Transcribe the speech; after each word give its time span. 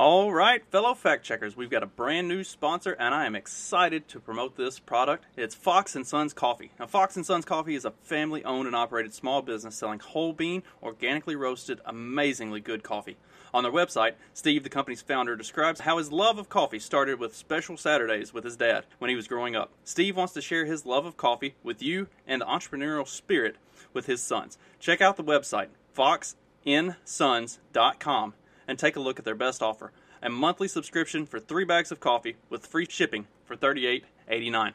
All 0.00 0.32
right, 0.32 0.64
fellow 0.70 0.94
fact 0.94 1.26
checkers, 1.26 1.58
we've 1.58 1.68
got 1.68 1.82
a 1.82 1.86
brand 1.86 2.26
new 2.26 2.42
sponsor, 2.42 2.96
and 2.98 3.14
I 3.14 3.26
am 3.26 3.34
excited 3.34 4.08
to 4.08 4.18
promote 4.18 4.56
this 4.56 4.78
product. 4.78 5.26
It's 5.36 5.54
Fox 5.54 5.94
and 5.94 6.06
Sons 6.06 6.32
Coffee. 6.32 6.70
Now, 6.80 6.86
Fox 6.86 7.16
and 7.16 7.26
Sons 7.26 7.44
Coffee 7.44 7.74
is 7.74 7.84
a 7.84 7.92
family-owned 8.04 8.66
and 8.66 8.74
operated 8.74 9.12
small 9.12 9.42
business 9.42 9.74
selling 9.74 9.98
whole 9.98 10.32
bean, 10.32 10.62
organically 10.82 11.36
roasted, 11.36 11.82
amazingly 11.84 12.60
good 12.60 12.82
coffee. 12.82 13.18
On 13.52 13.62
their 13.62 13.70
website, 13.70 14.14
Steve, 14.32 14.62
the 14.62 14.70
company's 14.70 15.02
founder, 15.02 15.36
describes 15.36 15.80
how 15.80 15.98
his 15.98 16.10
love 16.10 16.38
of 16.38 16.48
coffee 16.48 16.78
started 16.78 17.20
with 17.20 17.36
special 17.36 17.76
Saturdays 17.76 18.32
with 18.32 18.44
his 18.44 18.56
dad 18.56 18.86
when 19.00 19.10
he 19.10 19.16
was 19.16 19.28
growing 19.28 19.54
up. 19.54 19.70
Steve 19.84 20.16
wants 20.16 20.32
to 20.32 20.40
share 20.40 20.64
his 20.64 20.86
love 20.86 21.04
of 21.04 21.18
coffee 21.18 21.56
with 21.62 21.82
you 21.82 22.06
and 22.26 22.40
the 22.40 22.46
entrepreneurial 22.46 23.06
spirit 23.06 23.56
with 23.92 24.06
his 24.06 24.22
sons. 24.22 24.56
Check 24.78 25.02
out 25.02 25.18
the 25.18 25.22
website, 25.22 25.68
foxinsons.com 25.94 28.32
and 28.70 28.78
take 28.78 28.94
a 28.94 29.00
look 29.00 29.18
at 29.18 29.24
their 29.24 29.34
best 29.34 29.62
offer 29.62 29.90
a 30.22 30.30
monthly 30.30 30.68
subscription 30.68 31.26
for 31.26 31.40
three 31.40 31.64
bags 31.64 31.90
of 31.90 31.98
coffee 31.98 32.36
with 32.48 32.66
free 32.66 32.86
shipping 32.88 33.26
for 33.44 33.56
$38.89. 33.56 34.72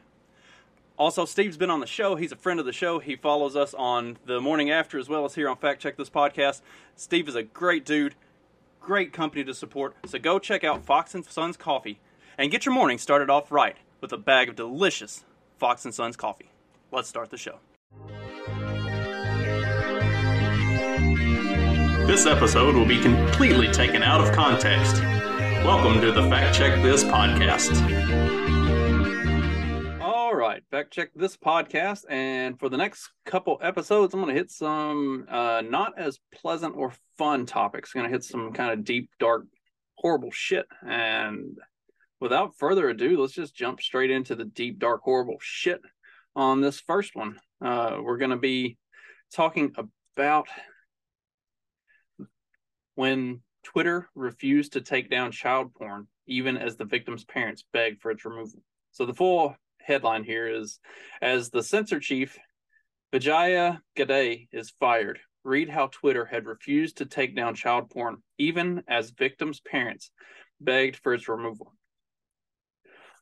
Also, 0.98 1.24
Steve's 1.24 1.56
been 1.56 1.70
on 1.70 1.80
the 1.80 1.86
show. 1.86 2.16
He's 2.16 2.32
a 2.32 2.36
friend 2.36 2.58
of 2.58 2.66
the 2.66 2.72
show. 2.72 2.98
He 2.98 3.16
follows 3.16 3.54
us 3.54 3.72
on 3.74 4.18
the 4.26 4.40
morning 4.40 4.70
after 4.70 4.98
as 4.98 5.08
well 5.08 5.24
as 5.24 5.34
here 5.34 5.48
on 5.48 5.56
Fact 5.56 5.80
Check 5.80 5.96
This 5.96 6.10
Podcast. 6.10 6.62
Steve 6.94 7.28
is 7.28 7.34
a 7.34 7.42
great 7.42 7.84
dude, 7.84 8.14
great 8.80 9.12
company 9.12 9.44
to 9.44 9.54
support. 9.54 9.94
So 10.06 10.18
go 10.18 10.38
check 10.38 10.64
out 10.64 10.84
Fox 10.84 11.14
and 11.14 11.24
Sons 11.24 11.56
Coffee 11.56 11.98
and 12.36 12.50
get 12.50 12.66
your 12.66 12.74
morning 12.74 12.98
started 12.98 13.30
off 13.30 13.52
right 13.52 13.76
with 14.00 14.12
a 14.12 14.18
bag 14.18 14.48
of 14.48 14.56
delicious 14.56 15.24
Fox 15.58 15.84
and 15.84 15.94
Sons 15.94 16.16
coffee. 16.16 16.50
Let's 16.90 17.08
start 17.08 17.30
the 17.30 17.38
show. 17.38 17.60
This 22.06 22.24
episode 22.24 22.76
will 22.76 22.86
be 22.86 23.00
completely 23.00 23.66
taken 23.72 24.04
out 24.04 24.20
of 24.20 24.32
context. 24.32 25.02
Welcome 25.64 26.00
to 26.02 26.12
the 26.12 26.22
Fact 26.30 26.56
Check 26.56 26.80
This 26.80 27.02
podcast. 27.02 27.72
All 30.00 30.32
right, 30.32 30.62
Fact 30.70 30.92
Check 30.92 31.10
This 31.16 31.36
podcast. 31.36 32.04
And 32.08 32.60
for 32.60 32.68
the 32.68 32.76
next 32.76 33.10
couple 33.24 33.58
episodes, 33.60 34.14
I'm 34.14 34.20
going 34.20 34.32
to 34.32 34.40
hit 34.40 34.52
some 34.52 35.26
uh, 35.28 35.64
not 35.68 35.98
as 35.98 36.20
pleasant 36.32 36.76
or 36.76 36.92
fun 37.18 37.44
topics. 37.44 37.90
I'm 37.92 38.02
going 38.02 38.12
to 38.12 38.14
hit 38.14 38.22
some 38.22 38.52
kind 38.52 38.70
of 38.70 38.84
deep, 38.84 39.10
dark, 39.18 39.46
horrible 39.96 40.30
shit. 40.30 40.66
And 40.86 41.58
without 42.20 42.56
further 42.56 42.88
ado, 42.88 43.20
let's 43.20 43.32
just 43.32 43.56
jump 43.56 43.80
straight 43.80 44.12
into 44.12 44.36
the 44.36 44.44
deep, 44.44 44.78
dark, 44.78 45.00
horrible 45.02 45.38
shit 45.40 45.80
on 46.36 46.60
this 46.60 46.78
first 46.78 47.16
one. 47.16 47.40
Uh, 47.60 47.98
we're 48.00 48.18
going 48.18 48.30
to 48.30 48.36
be 48.36 48.78
talking 49.32 49.74
about 50.16 50.46
when 52.96 53.40
Twitter 53.62 54.08
refused 54.14 54.72
to 54.72 54.80
take 54.80 55.08
down 55.08 55.30
child 55.30 55.72
porn, 55.74 56.08
even 56.26 56.56
as 56.56 56.76
the 56.76 56.84
victim's 56.84 57.24
parents 57.24 57.64
begged 57.72 58.00
for 58.02 58.10
its 58.10 58.24
removal. 58.24 58.60
So 58.90 59.06
the 59.06 59.14
full 59.14 59.54
headline 59.80 60.24
here 60.24 60.48
is 60.48 60.80
As 61.22 61.50
the 61.50 61.62
censor 61.62 62.00
chief, 62.00 62.36
Vijaya 63.12 63.80
Gadde 63.94 64.48
is 64.50 64.74
fired. 64.80 65.20
Read 65.44 65.68
how 65.68 65.86
Twitter 65.86 66.24
had 66.24 66.46
refused 66.46 66.96
to 66.98 67.06
take 67.06 67.36
down 67.36 67.54
child 67.54 67.90
porn, 67.90 68.16
even 68.38 68.82
as 68.88 69.10
victims' 69.10 69.60
parents 69.60 70.10
begged 70.60 70.96
for 70.96 71.14
its 71.14 71.28
removal. 71.28 71.72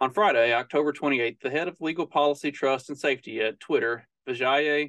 On 0.00 0.10
Friday, 0.10 0.52
October 0.52 0.92
28th, 0.92 1.40
the 1.40 1.50
head 1.50 1.68
of 1.68 1.80
legal 1.80 2.06
policy, 2.06 2.50
trust, 2.50 2.88
and 2.88 2.98
safety 2.98 3.40
at 3.40 3.60
Twitter, 3.60 4.06
Vijaya 4.26 4.88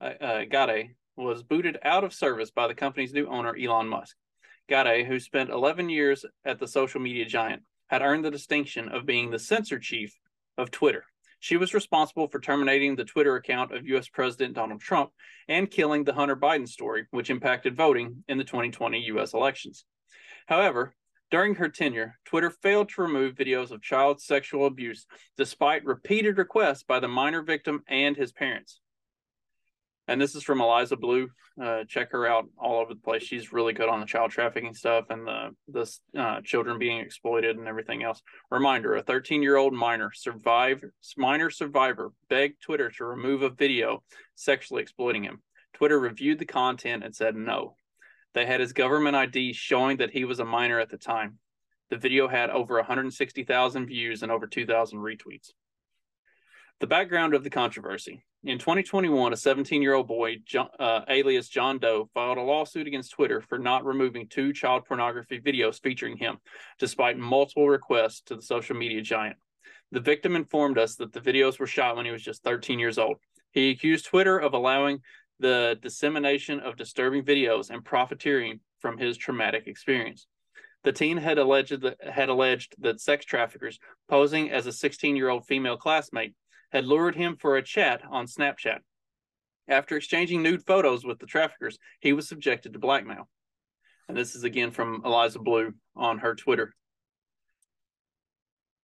uh, 0.00 0.04
uh, 0.20 0.44
Gadde, 0.44 0.90
was 1.16 1.42
booted 1.42 1.78
out 1.82 2.04
of 2.04 2.12
service 2.12 2.50
by 2.50 2.66
the 2.66 2.74
company's 2.74 3.12
new 3.12 3.26
owner, 3.28 3.56
Elon 3.56 3.88
Musk. 3.88 4.16
Gadde, 4.68 5.04
who 5.06 5.20
spent 5.20 5.50
11 5.50 5.88
years 5.88 6.24
at 6.44 6.58
the 6.58 6.68
social 6.68 7.00
media 7.00 7.24
giant, 7.24 7.62
had 7.88 8.02
earned 8.02 8.24
the 8.24 8.30
distinction 8.30 8.88
of 8.88 9.06
being 9.06 9.30
the 9.30 9.38
censor 9.38 9.78
chief 9.78 10.16
of 10.56 10.70
Twitter. 10.70 11.04
She 11.40 11.58
was 11.58 11.74
responsible 11.74 12.28
for 12.28 12.40
terminating 12.40 12.96
the 12.96 13.04
Twitter 13.04 13.36
account 13.36 13.74
of 13.74 13.86
U.S. 13.88 14.08
President 14.08 14.54
Donald 14.54 14.80
Trump 14.80 15.10
and 15.46 15.70
killing 15.70 16.04
the 16.04 16.14
Hunter 16.14 16.36
Biden 16.36 16.66
story, 16.66 17.06
which 17.10 17.28
impacted 17.28 17.76
voting 17.76 18.24
in 18.28 18.38
the 18.38 18.44
2020 18.44 19.00
U.S. 19.00 19.34
elections. 19.34 19.84
However, 20.46 20.94
during 21.30 21.56
her 21.56 21.68
tenure, 21.68 22.18
Twitter 22.24 22.50
failed 22.50 22.88
to 22.90 23.02
remove 23.02 23.34
videos 23.34 23.70
of 23.70 23.82
child 23.82 24.22
sexual 24.22 24.66
abuse 24.66 25.06
despite 25.36 25.84
repeated 25.84 26.38
requests 26.38 26.82
by 26.82 27.00
the 27.00 27.08
minor 27.08 27.42
victim 27.42 27.82
and 27.88 28.16
his 28.16 28.32
parents 28.32 28.80
and 30.08 30.20
this 30.20 30.34
is 30.34 30.42
from 30.42 30.60
Eliza 30.60 30.96
Bleu. 30.96 31.28
Uh, 31.60 31.84
check 31.88 32.12
her 32.12 32.26
out 32.26 32.46
all 32.58 32.80
over 32.80 32.94
the 32.94 33.00
place. 33.00 33.22
She's 33.22 33.52
really 33.52 33.72
good 33.72 33.88
on 33.88 34.00
the 34.00 34.06
child 34.06 34.30
trafficking 34.30 34.74
stuff 34.74 35.06
and 35.10 35.26
the 35.26 35.50
the 35.68 36.20
uh, 36.20 36.40
children 36.42 36.78
being 36.78 36.98
exploited 36.98 37.56
and 37.56 37.68
everything 37.68 38.02
else. 38.02 38.20
Reminder: 38.50 38.96
a 38.96 39.02
13 39.02 39.42
year 39.42 39.56
old 39.56 39.72
minor 39.72 40.10
survived 40.12 40.84
minor 41.16 41.50
survivor 41.50 42.12
begged 42.28 42.60
Twitter 42.60 42.90
to 42.90 43.04
remove 43.04 43.42
a 43.42 43.50
video 43.50 44.02
sexually 44.34 44.82
exploiting 44.82 45.24
him. 45.24 45.42
Twitter 45.74 45.98
reviewed 45.98 46.38
the 46.38 46.46
content 46.46 47.04
and 47.04 47.14
said 47.14 47.34
no. 47.34 47.76
They 48.34 48.46
had 48.46 48.60
his 48.60 48.72
government 48.72 49.16
ID 49.16 49.52
showing 49.52 49.98
that 49.98 50.10
he 50.10 50.24
was 50.24 50.40
a 50.40 50.44
minor 50.44 50.80
at 50.80 50.90
the 50.90 50.98
time. 50.98 51.38
The 51.90 51.96
video 51.96 52.26
had 52.26 52.50
over 52.50 52.76
160,000 52.76 53.86
views 53.86 54.22
and 54.22 54.32
over 54.32 54.46
2,000 54.46 54.98
retweets. 54.98 55.50
The 56.80 56.86
background 56.88 57.34
of 57.34 57.44
the 57.44 57.50
controversy. 57.50 58.24
In 58.42 58.58
2021, 58.58 59.32
a 59.32 59.36
17 59.36 59.80
year 59.80 59.94
old 59.94 60.08
boy, 60.08 60.36
John, 60.44 60.68
uh, 60.78 61.02
alias 61.08 61.48
John 61.48 61.78
Doe, 61.78 62.10
filed 62.12 62.36
a 62.36 62.42
lawsuit 62.42 62.86
against 62.86 63.12
Twitter 63.12 63.40
for 63.40 63.58
not 63.58 63.84
removing 63.84 64.26
two 64.26 64.52
child 64.52 64.84
pornography 64.84 65.40
videos 65.40 65.80
featuring 65.80 66.16
him, 66.16 66.38
despite 66.78 67.16
multiple 67.16 67.68
requests 67.68 68.22
to 68.26 68.36
the 68.36 68.42
social 68.42 68.76
media 68.76 69.00
giant. 69.00 69.36
The 69.92 70.00
victim 70.00 70.34
informed 70.34 70.76
us 70.76 70.96
that 70.96 71.12
the 71.12 71.20
videos 71.20 71.58
were 71.58 71.66
shot 71.66 71.96
when 71.96 72.06
he 72.06 72.10
was 72.10 72.22
just 72.22 72.42
13 72.42 72.78
years 72.78 72.98
old. 72.98 73.18
He 73.52 73.70
accused 73.70 74.06
Twitter 74.06 74.36
of 74.36 74.52
allowing 74.52 74.98
the 75.38 75.78
dissemination 75.80 76.60
of 76.60 76.76
disturbing 76.76 77.24
videos 77.24 77.70
and 77.70 77.84
profiteering 77.84 78.60
from 78.80 78.98
his 78.98 79.16
traumatic 79.16 79.68
experience. 79.68 80.26
The 80.82 80.92
teen 80.92 81.16
had 81.16 81.38
alleged 81.38 81.80
that, 81.80 81.96
had 82.04 82.28
alleged 82.28 82.74
that 82.80 83.00
sex 83.00 83.24
traffickers, 83.24 83.78
posing 84.08 84.50
as 84.50 84.66
a 84.66 84.72
16 84.72 85.16
year 85.16 85.30
old 85.30 85.46
female 85.46 85.76
classmate, 85.76 86.34
had 86.74 86.84
lured 86.84 87.14
him 87.14 87.36
for 87.36 87.56
a 87.56 87.62
chat 87.62 88.02
on 88.10 88.26
Snapchat. 88.26 88.80
After 89.68 89.96
exchanging 89.96 90.42
nude 90.42 90.66
photos 90.66 91.04
with 91.04 91.20
the 91.20 91.26
traffickers, 91.26 91.78
he 92.00 92.12
was 92.12 92.28
subjected 92.28 92.72
to 92.72 92.80
blackmail. 92.80 93.28
And 94.08 94.16
this 94.16 94.34
is 94.34 94.42
again 94.42 94.72
from 94.72 95.00
Eliza 95.04 95.38
Bleu 95.38 95.72
on 95.94 96.18
her 96.18 96.34
Twitter. 96.34 96.74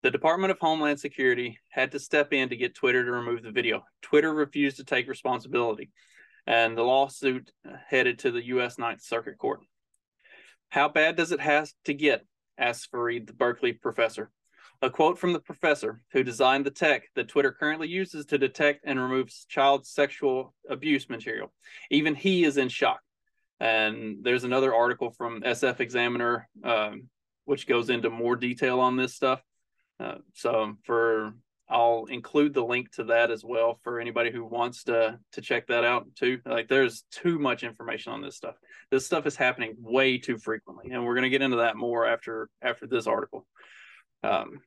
The 0.02 0.10
Department 0.10 0.52
of 0.52 0.58
Homeland 0.60 1.00
Security 1.00 1.58
had 1.68 1.90
to 1.92 1.98
step 1.98 2.32
in 2.32 2.48
to 2.48 2.56
get 2.56 2.76
Twitter 2.76 3.04
to 3.04 3.10
remove 3.10 3.42
the 3.42 3.50
video. 3.50 3.82
Twitter 4.00 4.32
refused 4.32 4.78
to 4.78 4.84
take 4.84 5.08
responsibility, 5.08 5.90
and 6.46 6.78
the 6.78 6.82
lawsuit 6.82 7.50
headed 7.88 8.20
to 8.20 8.30
the 8.30 8.46
U.S. 8.46 8.78
Ninth 8.78 9.02
Circuit 9.02 9.36
Court. 9.36 9.60
How 10.70 10.88
bad 10.88 11.16
does 11.16 11.32
it 11.32 11.40
have 11.40 11.70
to 11.84 11.92
get? 11.92 12.24
asked 12.56 12.90
Farid, 12.90 13.26
the 13.26 13.32
Berkeley 13.32 13.72
professor. 13.72 14.30
A 14.82 14.88
quote 14.88 15.18
from 15.18 15.34
the 15.34 15.40
professor 15.40 16.00
who 16.12 16.22
designed 16.22 16.64
the 16.64 16.70
tech 16.70 17.02
that 17.14 17.28
Twitter 17.28 17.52
currently 17.52 17.88
uses 17.88 18.24
to 18.26 18.38
detect 18.38 18.84
and 18.84 18.98
remove 18.98 19.30
child 19.48 19.86
sexual 19.86 20.54
abuse 20.68 21.10
material. 21.10 21.52
Even 21.90 22.14
he 22.14 22.44
is 22.44 22.56
in 22.56 22.70
shock. 22.70 23.00
And 23.58 24.18
there's 24.22 24.44
another 24.44 24.74
article 24.74 25.10
from 25.10 25.42
SF 25.42 25.80
Examiner, 25.80 26.48
um, 26.64 27.08
which 27.44 27.66
goes 27.66 27.90
into 27.90 28.08
more 28.08 28.36
detail 28.36 28.80
on 28.80 28.96
this 28.96 29.14
stuff. 29.14 29.42
Uh, 29.98 30.16
so 30.32 30.74
for 30.84 31.34
I'll 31.70 32.06
include 32.06 32.52
the 32.52 32.64
link 32.64 32.90
to 32.92 33.04
that 33.04 33.30
as 33.30 33.44
well 33.44 33.78
for 33.84 34.00
anybody 34.00 34.32
who 34.32 34.44
wants 34.44 34.84
to 34.84 35.18
to 35.32 35.40
check 35.40 35.68
that 35.68 35.84
out 35.84 36.06
too. 36.16 36.40
Like 36.44 36.68
there's 36.68 37.04
too 37.12 37.38
much 37.38 37.62
information 37.62 38.12
on 38.12 38.22
this 38.22 38.36
stuff. 38.36 38.56
This 38.90 39.06
stuff 39.06 39.26
is 39.26 39.36
happening 39.36 39.76
way 39.78 40.18
too 40.18 40.36
frequently, 40.38 40.90
and 40.90 41.04
we're 41.04 41.14
going 41.14 41.24
to 41.24 41.30
get 41.30 41.42
into 41.42 41.58
that 41.58 41.76
more 41.76 42.06
after 42.06 42.48
after 42.60 42.86
this 42.86 43.06
article. 43.06 43.46
Um, 44.24 44.60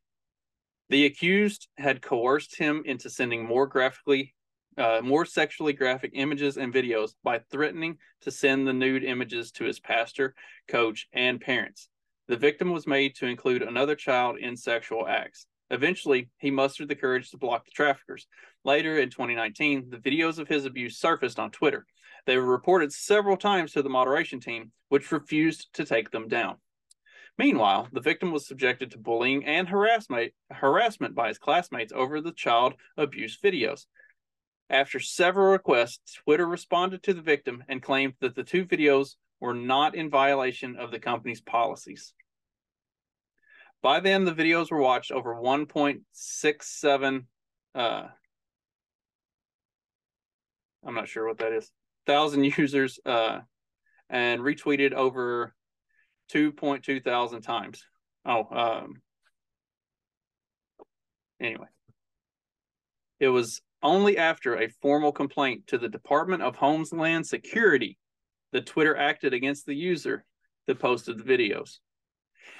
the 0.89 1.05
accused 1.05 1.67
had 1.77 2.01
coerced 2.01 2.57
him 2.57 2.83
into 2.85 3.09
sending 3.09 3.45
more 3.45 3.67
graphically, 3.67 4.33
uh, 4.77 5.01
more 5.03 5.25
sexually 5.25 5.73
graphic 5.73 6.11
images 6.13 6.57
and 6.57 6.73
videos 6.73 7.11
by 7.23 7.39
threatening 7.51 7.97
to 8.21 8.31
send 8.31 8.67
the 8.67 8.73
nude 8.73 9.03
images 9.03 9.51
to 9.51 9.65
his 9.65 9.79
pastor, 9.79 10.35
coach, 10.67 11.07
and 11.13 11.41
parents. 11.41 11.89
The 12.27 12.37
victim 12.37 12.71
was 12.71 12.87
made 12.87 13.15
to 13.15 13.27
include 13.27 13.61
another 13.61 13.95
child 13.95 14.37
in 14.39 14.55
sexual 14.55 15.07
acts. 15.07 15.45
Eventually, 15.69 16.29
he 16.37 16.51
mustered 16.51 16.87
the 16.87 16.95
courage 16.95 17.31
to 17.31 17.37
block 17.37 17.65
the 17.65 17.71
traffickers. 17.71 18.27
Later 18.63 18.99
in 18.99 19.09
2019, 19.09 19.89
the 19.89 19.97
videos 19.97 20.37
of 20.37 20.47
his 20.47 20.65
abuse 20.65 20.97
surfaced 20.97 21.39
on 21.39 21.51
Twitter. 21.51 21.85
They 22.25 22.37
were 22.37 22.45
reported 22.45 22.93
several 22.93 23.37
times 23.37 23.73
to 23.73 23.81
the 23.81 23.89
moderation 23.89 24.39
team, 24.39 24.71
which 24.89 25.11
refused 25.11 25.73
to 25.73 25.85
take 25.85 26.11
them 26.11 26.27
down. 26.27 26.57
Meanwhile, 27.37 27.89
the 27.91 28.01
victim 28.01 28.31
was 28.31 28.47
subjected 28.47 28.91
to 28.91 28.99
bullying 28.99 29.45
and 29.45 29.67
harassment, 29.67 30.33
harassment 30.51 31.15
by 31.15 31.29
his 31.29 31.39
classmates 31.39 31.91
over 31.91 32.21
the 32.21 32.31
child 32.31 32.75
abuse 32.95 33.39
videos. 33.43 33.85
After 34.69 34.99
several 34.99 35.51
requests, 35.51 36.13
Twitter 36.13 36.47
responded 36.47 37.03
to 37.03 37.13
the 37.13 37.21
victim 37.21 37.63
and 37.67 37.81
claimed 37.81 38.13
that 38.21 38.35
the 38.35 38.43
two 38.43 38.65
videos 38.65 39.15
were 39.39 39.53
not 39.53 39.95
in 39.95 40.09
violation 40.09 40.77
of 40.77 40.91
the 40.91 40.99
company's 40.99 41.41
policies. 41.41 42.13
By 43.81 43.99
then, 43.99 44.23
the 44.23 44.33
videos 44.33 44.71
were 44.71 44.81
watched 44.81 45.11
over 45.11 45.35
1.67. 45.35 47.25
Uh, 47.75 48.07
I'm 50.85 50.95
not 50.95 51.09
sure 51.09 51.27
what 51.27 51.39
that 51.39 51.51
is. 51.51 51.69
Thousand 52.05 52.43
users 52.57 52.99
uh, 53.05 53.39
and 54.09 54.41
retweeted 54.41 54.93
over 54.93 55.53
2.2 56.31 57.03
thousand 57.03 57.41
times. 57.41 57.85
Oh, 58.25 58.47
um, 58.51 59.01
anyway, 61.41 61.67
it 63.19 63.29
was 63.29 63.61
only 63.81 64.17
after 64.17 64.55
a 64.55 64.69
formal 64.81 65.11
complaint 65.11 65.67
to 65.67 65.77
the 65.77 65.89
Department 65.89 66.41
of 66.41 66.55
Homeland 66.55 67.27
Security 67.27 67.97
that 68.53 68.65
Twitter 68.65 68.95
acted 68.95 69.33
against 69.33 69.65
the 69.65 69.75
user 69.75 70.23
that 70.67 70.79
posted 70.79 71.17
the 71.17 71.23
videos. 71.23 71.79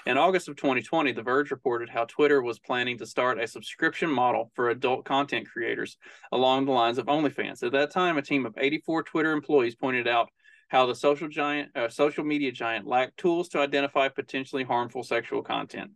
In 0.06 0.18
August 0.18 0.48
of 0.48 0.56
2020, 0.56 1.12
The 1.12 1.22
Verge 1.22 1.50
reported 1.50 1.88
how 1.88 2.04
Twitter 2.04 2.42
was 2.42 2.58
planning 2.58 2.98
to 2.98 3.06
start 3.06 3.40
a 3.40 3.46
subscription 3.46 4.10
model 4.10 4.50
for 4.54 4.70
adult 4.70 5.04
content 5.04 5.48
creators 5.50 5.96
along 6.32 6.64
the 6.64 6.72
lines 6.72 6.98
of 6.98 7.06
OnlyFans. 7.06 7.62
At 7.62 7.72
that 7.72 7.90
time, 7.90 8.18
a 8.18 8.22
team 8.22 8.44
of 8.44 8.54
84 8.58 9.04
Twitter 9.04 9.32
employees 9.32 9.74
pointed 9.74 10.08
out 10.08 10.28
how 10.68 10.86
the 10.86 10.94
social 10.94 11.28
giant, 11.28 11.76
uh, 11.76 11.88
social 11.88 12.24
media 12.24 12.52
giant 12.52 12.86
lacked 12.86 13.16
tools 13.16 13.48
to 13.50 13.58
identify 13.58 14.08
potentially 14.08 14.64
harmful 14.64 15.02
sexual 15.02 15.42
content. 15.42 15.90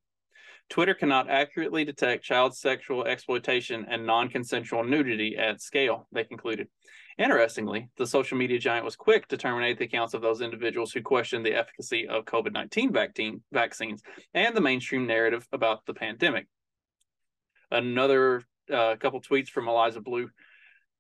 Twitter 0.69 0.95
cannot 0.95 1.31
accurately 1.31 1.85
detect 1.85 2.25
child 2.25 2.55
sexual 2.55 3.05
exploitation 3.05 3.87
and 3.89 4.07
non 4.07 4.29
consensual 4.29 4.85
nudity 4.85 5.37
at 5.37 5.63
scale, 5.63 6.07
they 6.13 6.25
concluded. 6.25 6.69
Interestingly, 7.17 7.89
the 7.97 8.07
social 8.07 8.39
media 8.39 8.59
giant 8.59 8.85
was 8.85 8.95
quick 8.95 9.27
to 9.29 9.37
terminate 9.37 9.79
the 9.79 9.87
accounts 9.87 10.15
of 10.15 10.23
those 10.23 10.41
individuals 10.41 10.93
who 10.93 11.03
questioned 11.03 11.45
the 11.45 11.55
efficacy 11.55 12.07
of 12.07 12.25
COVID 12.27 12.53
19 12.53 12.93
vaccines 13.51 14.03
and 14.35 14.57
the 14.57 14.61
mainstream 14.61 15.07
narrative 15.07 15.47
about 15.53 15.85
the 15.87 15.95
pandemic. 15.95 16.47
Another 17.71 18.45
uh, 18.73 18.97
couple 18.97 19.21
tweets 19.21 19.49
from 19.49 19.69
Eliza 19.69 20.01
Bleu. 20.01 20.29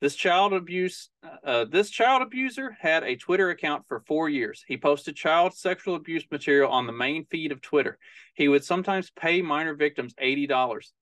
This 0.00 0.14
child 0.14 0.52
abuse, 0.52 1.10
uh, 1.44 1.64
this 1.64 1.90
child 1.90 2.22
abuser 2.22 2.76
had 2.78 3.02
a 3.02 3.16
Twitter 3.16 3.50
account 3.50 3.84
for 3.88 4.00
four 4.06 4.28
years. 4.28 4.64
He 4.66 4.76
posted 4.76 5.16
child 5.16 5.54
sexual 5.54 5.96
abuse 5.96 6.24
material 6.30 6.70
on 6.70 6.86
the 6.86 6.92
main 6.92 7.24
feed 7.26 7.50
of 7.50 7.60
Twitter. 7.60 7.98
He 8.34 8.46
would 8.46 8.64
sometimes 8.64 9.10
pay 9.10 9.42
minor 9.42 9.74
victims 9.74 10.14
eighty 10.18 10.46
dollars. 10.46 10.92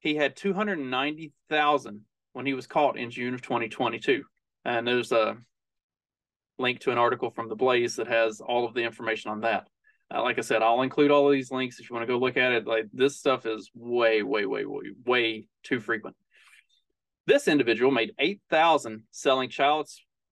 He 0.00 0.16
had 0.16 0.36
two 0.36 0.52
hundred 0.52 0.78
ninety 0.78 1.32
thousand 1.48 2.02
when 2.34 2.44
he 2.44 2.52
was 2.52 2.66
caught 2.66 2.98
in 2.98 3.10
June 3.10 3.32
of 3.32 3.40
2022. 3.40 4.22
And 4.66 4.86
there's 4.86 5.12
a 5.12 5.38
link 6.58 6.80
to 6.80 6.92
an 6.92 6.98
article 6.98 7.30
from 7.30 7.48
the 7.48 7.56
Blaze 7.56 7.96
that 7.96 8.08
has 8.08 8.42
all 8.42 8.66
of 8.66 8.74
the 8.74 8.82
information 8.82 9.30
on 9.30 9.40
that. 9.40 9.68
Uh, 10.14 10.22
like 10.22 10.36
I 10.36 10.42
said, 10.42 10.62
I'll 10.62 10.82
include 10.82 11.10
all 11.10 11.26
of 11.26 11.32
these 11.32 11.50
links 11.50 11.80
if 11.80 11.88
you 11.88 11.94
want 11.94 12.06
to 12.06 12.12
go 12.12 12.18
look 12.18 12.36
at 12.36 12.52
it. 12.52 12.66
Like 12.66 12.88
this 12.92 13.16
stuff 13.16 13.46
is 13.46 13.70
way, 13.74 14.22
way, 14.22 14.44
way, 14.44 14.66
way, 14.66 14.82
way 15.06 15.48
too 15.62 15.80
frequent. 15.80 16.14
This 17.26 17.48
individual 17.48 17.90
made 17.90 18.12
8,000 18.18 19.02
selling 19.10 19.50
child 19.50 19.88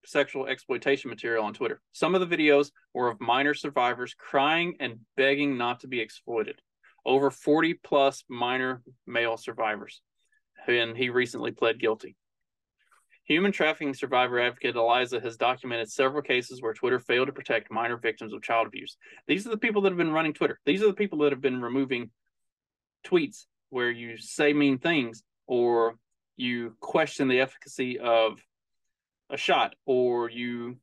sexual 0.06 0.46
exploitation 0.46 1.11
material 1.11 1.44
on 1.44 1.55
Twitter. 1.55 1.81
Some 1.93 2.14
of 2.14 2.20
the 2.20 2.37
videos 2.37 2.70
were 2.93 3.08
of 3.08 3.20
minor 3.20 3.55
survivors 3.55 4.14
crying 4.17 4.76
and 4.79 5.00
begging 5.17 5.58
not 5.58 5.81
to 5.81 5.88
be 5.88 6.00
exploited. 6.00 6.61
Over 7.05 7.31
40 7.31 7.75
plus 7.82 8.25
minor 8.29 8.82
male 9.06 9.37
survivors. 9.37 10.02
And 10.69 10.96
he 10.96 11.11
recently 11.11 11.50
pled 11.50 11.81
guilty. 11.81 12.17
Human 13.25 13.52
trafficking 13.52 13.94
survivor 13.94 14.38
advocate 14.38 14.76
Eliza 14.76 15.19
has 15.19 15.37
documented 15.37 15.90
several 15.90 16.23
cases 16.23 16.62
where 16.62 16.75
Twitter 16.75 17.00
failed 17.00 17.26
to 17.26 17.32
protect 17.32 17.73
minor 17.73 17.97
victims 17.97 18.32
of 18.32 18.43
child 18.43 18.67
abuse. 18.67 18.97
These 19.26 19.47
are 19.47 19.50
the 19.50 19.56
people 19.56 19.82
that 19.82 19.90
have 19.90 19.99
been 19.99 20.12
running 20.12 20.35
Twitter. 20.35 20.61
These 20.67 20.82
are 20.82 20.88
the 20.88 20.94
people 20.94 21.19
that 21.20 21.32
have 21.32 21.40
been 21.40 21.62
removing 21.62 22.11
tweets 23.05 23.47
where 23.70 23.90
you 23.90 24.19
say 24.19 24.52
mean 24.52 24.79
things 24.79 25.23
or 25.47 25.97
you 26.37 26.77
question 26.81 27.29
the 27.29 27.41
efficacy 27.41 27.99
of 27.99 28.41
a 29.31 29.37
shot 29.37 29.75
or 29.87 30.31
you 30.31 30.77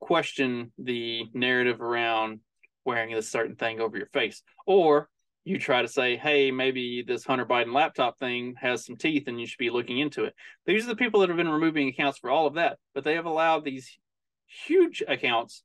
question 0.00 0.72
the 0.78 1.24
narrative 1.32 1.80
around 1.80 2.40
wearing 2.84 3.14
a 3.14 3.22
certain 3.22 3.56
thing 3.56 3.80
over 3.80 3.96
your 3.96 4.06
face 4.06 4.42
or 4.66 5.08
you 5.44 5.58
try 5.58 5.82
to 5.82 5.88
say 5.88 6.16
hey 6.16 6.50
maybe 6.50 7.02
this 7.06 7.24
hunter 7.24 7.44
biden 7.44 7.72
laptop 7.72 8.18
thing 8.18 8.54
has 8.60 8.84
some 8.84 8.96
teeth 8.96 9.24
and 9.26 9.40
you 9.40 9.46
should 9.46 9.58
be 9.58 9.70
looking 9.70 9.98
into 9.98 10.24
it. 10.24 10.34
These 10.66 10.84
are 10.84 10.88
the 10.88 10.96
people 10.96 11.20
that 11.20 11.28
have 11.28 11.38
been 11.38 11.48
removing 11.48 11.88
accounts 11.88 12.18
for 12.18 12.30
all 12.30 12.46
of 12.46 12.54
that 12.54 12.78
but 12.94 13.04
they 13.04 13.14
have 13.14 13.26
allowed 13.26 13.64
these 13.64 13.98
huge 14.46 15.02
accounts 15.06 15.62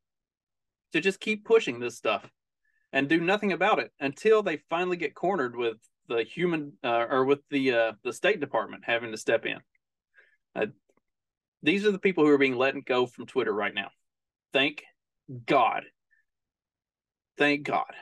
to 0.93 1.01
just 1.01 1.19
keep 1.19 1.45
pushing 1.45 1.79
this 1.79 1.97
stuff 1.97 2.29
and 2.91 3.09
do 3.09 3.19
nothing 3.19 3.51
about 3.51 3.79
it 3.79 3.91
until 3.99 4.43
they 4.43 4.57
finally 4.69 4.97
get 4.97 5.15
cornered 5.15 5.55
with 5.55 5.77
the 6.07 6.23
human 6.23 6.73
uh, 6.83 7.05
or 7.09 7.25
with 7.25 7.39
the 7.49 7.73
uh, 7.73 7.91
the 8.03 8.13
State 8.13 8.39
Department 8.39 8.83
having 8.85 9.11
to 9.11 9.17
step 9.17 9.45
in. 9.45 9.57
Uh, 10.55 10.67
these 11.61 11.85
are 11.85 11.91
the 11.91 11.99
people 11.99 12.25
who 12.25 12.31
are 12.31 12.37
being 12.37 12.55
let 12.55 12.75
go 12.85 13.05
from 13.05 13.25
Twitter 13.25 13.53
right 13.53 13.73
now. 13.73 13.89
Thank 14.51 14.83
God. 15.45 15.83
Thank 17.37 17.63
God. 17.63 17.93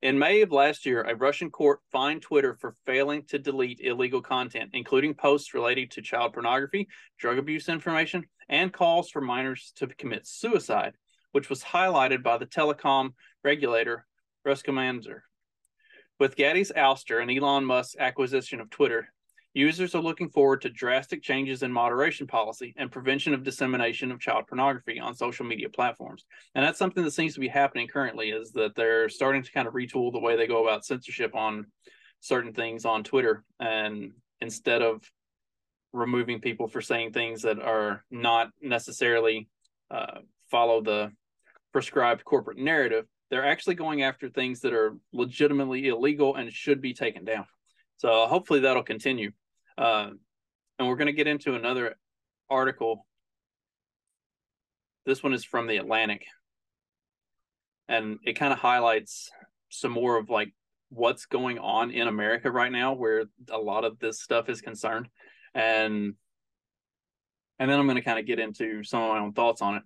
In 0.00 0.18
May 0.18 0.40
of 0.40 0.50
last 0.50 0.84
year, 0.84 1.02
a 1.02 1.14
Russian 1.14 1.50
court 1.50 1.78
fined 1.92 2.22
Twitter 2.22 2.56
for 2.60 2.74
failing 2.86 3.22
to 3.26 3.38
delete 3.38 3.80
illegal 3.80 4.20
content, 4.20 4.70
including 4.72 5.14
posts 5.14 5.54
relating 5.54 5.88
to 5.90 6.02
child 6.02 6.32
pornography, 6.32 6.88
drug 7.18 7.38
abuse 7.38 7.68
information, 7.68 8.24
and 8.48 8.72
calls 8.72 9.10
for 9.10 9.20
minors 9.20 9.72
to 9.76 9.86
commit 9.86 10.26
suicide, 10.26 10.94
which 11.30 11.48
was 11.48 11.62
highlighted 11.62 12.24
by 12.24 12.36
the 12.36 12.46
telecom 12.46 13.10
regulator 13.44 14.04
Roskomnadzor. 14.44 15.20
With 16.22 16.36
Gadde's 16.36 16.70
ouster 16.76 17.20
and 17.20 17.28
Elon 17.28 17.64
Musk's 17.64 17.96
acquisition 17.98 18.60
of 18.60 18.70
Twitter, 18.70 19.08
users 19.54 19.92
are 19.96 20.00
looking 20.00 20.30
forward 20.30 20.60
to 20.60 20.68
drastic 20.68 21.20
changes 21.20 21.64
in 21.64 21.72
moderation 21.72 22.28
policy 22.28 22.72
and 22.76 22.92
prevention 22.92 23.34
of 23.34 23.42
dissemination 23.42 24.12
of 24.12 24.20
child 24.20 24.46
pornography 24.46 25.00
on 25.00 25.16
social 25.16 25.44
media 25.44 25.68
platforms. 25.68 26.24
And 26.54 26.64
that's 26.64 26.78
something 26.78 27.02
that 27.02 27.10
seems 27.10 27.34
to 27.34 27.40
be 27.40 27.48
happening 27.48 27.88
currently 27.88 28.30
is 28.30 28.52
that 28.52 28.76
they're 28.76 29.08
starting 29.08 29.42
to 29.42 29.50
kind 29.50 29.66
of 29.66 29.74
retool 29.74 30.12
the 30.12 30.20
way 30.20 30.36
they 30.36 30.46
go 30.46 30.62
about 30.62 30.84
censorship 30.84 31.34
on 31.34 31.66
certain 32.20 32.52
things 32.52 32.84
on 32.84 33.02
Twitter 33.02 33.42
and 33.58 34.12
instead 34.40 34.80
of 34.80 35.02
removing 35.92 36.40
people 36.40 36.68
for 36.68 36.80
saying 36.80 37.10
things 37.10 37.42
that 37.42 37.58
are 37.58 38.04
not 38.12 38.50
necessarily 38.60 39.48
uh, 39.90 40.20
follow 40.52 40.82
the 40.82 41.10
prescribed 41.72 42.24
corporate 42.24 42.58
narrative 42.58 43.06
they're 43.32 43.46
actually 43.46 43.76
going 43.76 44.02
after 44.02 44.28
things 44.28 44.60
that 44.60 44.74
are 44.74 44.94
legitimately 45.14 45.88
illegal 45.88 46.36
and 46.36 46.52
should 46.52 46.82
be 46.82 46.92
taken 46.92 47.24
down. 47.24 47.46
So 47.96 48.26
hopefully 48.26 48.60
that'll 48.60 48.82
continue. 48.82 49.32
Uh, 49.78 50.10
and 50.78 50.86
we're 50.86 50.96
going 50.96 51.06
to 51.06 51.14
get 51.14 51.26
into 51.26 51.54
another 51.54 51.96
article. 52.50 53.06
This 55.06 55.22
one 55.22 55.32
is 55.32 55.46
from 55.46 55.66
the 55.66 55.78
Atlantic, 55.78 56.26
and 57.88 58.18
it 58.22 58.34
kind 58.34 58.52
of 58.52 58.58
highlights 58.58 59.30
some 59.70 59.92
more 59.92 60.18
of 60.18 60.28
like 60.28 60.52
what's 60.90 61.24
going 61.24 61.58
on 61.58 61.90
in 61.90 62.08
America 62.08 62.50
right 62.50 62.70
now, 62.70 62.92
where 62.92 63.24
a 63.50 63.58
lot 63.58 63.84
of 63.86 63.98
this 63.98 64.20
stuff 64.20 64.50
is 64.50 64.60
concerned, 64.60 65.08
and 65.54 66.14
and 67.58 67.70
then 67.70 67.78
I'm 67.78 67.86
going 67.86 67.96
to 67.96 68.02
kind 68.02 68.18
of 68.18 68.26
get 68.26 68.38
into 68.38 68.84
some 68.84 69.02
of 69.02 69.08
my 69.08 69.20
own 69.20 69.32
thoughts 69.32 69.62
on 69.62 69.76
it 69.76 69.82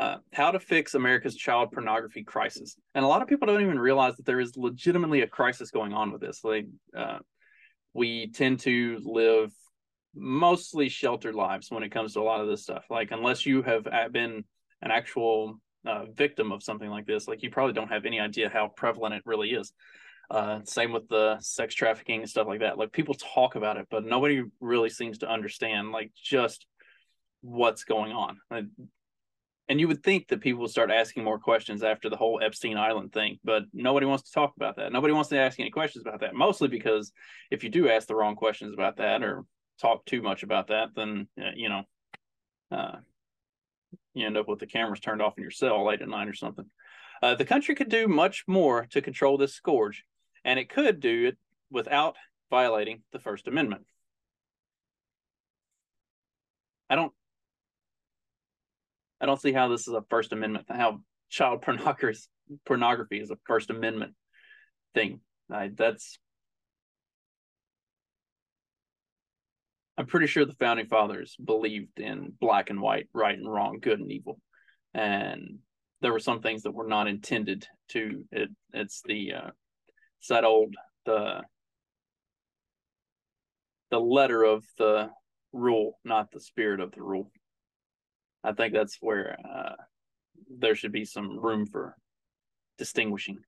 uh, 0.00 0.16
how 0.32 0.50
to 0.50 0.58
fix 0.58 0.94
America's 0.94 1.36
child 1.36 1.70
pornography 1.72 2.24
crisis. 2.24 2.74
And 2.94 3.04
a 3.04 3.08
lot 3.08 3.20
of 3.20 3.28
people 3.28 3.46
don't 3.46 3.60
even 3.60 3.78
realize 3.78 4.16
that 4.16 4.24
there 4.24 4.40
is 4.40 4.56
legitimately 4.56 5.20
a 5.20 5.26
crisis 5.26 5.70
going 5.70 5.92
on 5.92 6.10
with 6.10 6.22
this. 6.22 6.42
Like, 6.42 6.64
uh, 6.96 7.18
we 7.92 8.30
tend 8.30 8.60
to 8.60 8.98
live 9.04 9.52
mostly 10.14 10.88
sheltered 10.88 11.34
lives 11.34 11.70
when 11.70 11.82
it 11.82 11.90
comes 11.90 12.14
to 12.14 12.20
a 12.20 12.22
lot 12.22 12.40
of 12.40 12.48
this 12.48 12.62
stuff. 12.62 12.86
Like, 12.88 13.10
unless 13.10 13.44
you 13.44 13.60
have 13.60 13.86
uh, 13.86 14.08
been 14.08 14.42
an 14.80 14.90
actual 14.90 15.60
uh, 15.84 16.06
victim 16.14 16.50
of 16.50 16.62
something 16.62 16.88
like 16.88 17.04
this, 17.04 17.28
like 17.28 17.42
you 17.42 17.50
probably 17.50 17.74
don't 17.74 17.92
have 17.92 18.06
any 18.06 18.20
idea 18.20 18.48
how 18.48 18.68
prevalent 18.68 19.14
it 19.14 19.22
really 19.26 19.50
is. 19.50 19.70
Uh, 20.30 20.60
same 20.64 20.92
with 20.92 21.08
the 21.08 21.36
sex 21.40 21.74
trafficking 21.74 22.20
and 22.20 22.30
stuff 22.30 22.46
like 22.46 22.60
that. 22.60 22.78
Like 22.78 22.92
people 22.92 23.14
talk 23.14 23.54
about 23.54 23.76
it, 23.76 23.86
but 23.90 24.06
nobody 24.06 24.44
really 24.60 24.88
seems 24.88 25.18
to 25.18 25.28
understand 25.28 25.92
like 25.92 26.10
just 26.14 26.64
what's 27.42 27.84
going 27.84 28.12
on 28.12 28.38
and 29.70 29.78
you 29.78 29.86
would 29.86 30.02
think 30.02 30.26
that 30.26 30.40
people 30.40 30.62
would 30.62 30.70
start 30.72 30.90
asking 30.90 31.22
more 31.22 31.38
questions 31.38 31.84
after 31.84 32.10
the 32.10 32.16
whole 32.16 32.40
Epstein 32.42 32.76
Island 32.76 33.12
thing, 33.12 33.38
but 33.44 33.62
nobody 33.72 34.04
wants 34.04 34.24
to 34.24 34.32
talk 34.32 34.52
about 34.56 34.74
that. 34.76 34.92
Nobody 34.92 35.14
wants 35.14 35.30
to 35.30 35.38
ask 35.38 35.60
any 35.60 35.70
questions 35.70 36.04
about 36.04 36.18
that. 36.20 36.34
Mostly 36.34 36.66
because 36.66 37.12
if 37.52 37.62
you 37.62 37.70
do 37.70 37.88
ask 37.88 38.08
the 38.08 38.16
wrong 38.16 38.34
questions 38.34 38.74
about 38.74 38.96
that 38.96 39.22
or 39.22 39.44
talk 39.80 40.04
too 40.06 40.22
much 40.22 40.42
about 40.42 40.66
that, 40.66 40.88
then 40.96 41.28
uh, 41.40 41.52
you 41.54 41.68
know, 41.68 41.84
uh, 42.72 42.96
you 44.12 44.26
end 44.26 44.36
up 44.36 44.48
with 44.48 44.58
the 44.58 44.66
cameras 44.66 44.98
turned 44.98 45.22
off 45.22 45.38
in 45.38 45.42
your 45.42 45.52
cell 45.52 45.86
late 45.86 46.02
at 46.02 46.08
night 46.08 46.26
or 46.26 46.34
something. 46.34 46.66
Uh, 47.22 47.36
the 47.36 47.44
country 47.44 47.76
could 47.76 47.88
do 47.88 48.08
much 48.08 48.42
more 48.48 48.88
to 48.90 49.00
control 49.00 49.38
this 49.38 49.54
scourge, 49.54 50.04
and 50.44 50.58
it 50.58 50.68
could 50.68 50.98
do 50.98 51.28
it 51.28 51.38
without 51.70 52.16
violating 52.50 53.02
the 53.12 53.20
First 53.20 53.46
Amendment. 53.46 53.86
I 56.88 56.96
don't 56.96 57.12
I 59.20 59.26
don't 59.26 59.40
see 59.40 59.52
how 59.52 59.68
this 59.68 59.86
is 59.86 59.94
a 59.94 60.04
First 60.08 60.32
Amendment, 60.32 60.66
how 60.68 61.00
child 61.28 61.62
pornography 62.64 63.20
is 63.20 63.30
a 63.30 63.38
First 63.46 63.70
Amendment 63.70 64.14
thing. 64.94 65.20
I, 65.50 65.70
that's 65.74 66.18
I'm 69.98 70.06
pretty 70.06 70.28
sure 70.28 70.46
the 70.46 70.54
founding 70.54 70.86
fathers 70.86 71.36
believed 71.44 72.00
in 72.00 72.32
black 72.40 72.70
and 72.70 72.80
white, 72.80 73.08
right 73.12 73.36
and 73.36 73.50
wrong, 73.50 73.80
good 73.80 74.00
and 74.00 74.10
evil, 74.10 74.40
and 74.94 75.58
there 76.00 76.12
were 76.12 76.18
some 76.18 76.40
things 76.40 76.62
that 76.62 76.72
were 76.72 76.86
not 76.86 77.06
intended 77.06 77.66
to. 77.90 78.24
It, 78.32 78.48
it's 78.72 79.02
the 79.04 79.34
uh, 79.34 79.50
it's 80.18 80.28
that 80.28 80.44
old 80.44 80.74
the 81.04 81.42
the 83.90 84.00
letter 84.00 84.42
of 84.42 84.64
the 84.78 85.10
rule, 85.52 85.98
not 86.04 86.30
the 86.30 86.40
spirit 86.40 86.80
of 86.80 86.92
the 86.92 87.02
rule. 87.02 87.30
I 88.42 88.52
think 88.52 88.72
that's 88.72 88.98
where 89.00 89.36
uh, 89.44 89.74
there 90.58 90.74
should 90.74 90.92
be 90.92 91.04
some 91.04 91.38
room 91.38 91.66
for 91.66 91.96
distinguishing. 92.78 93.38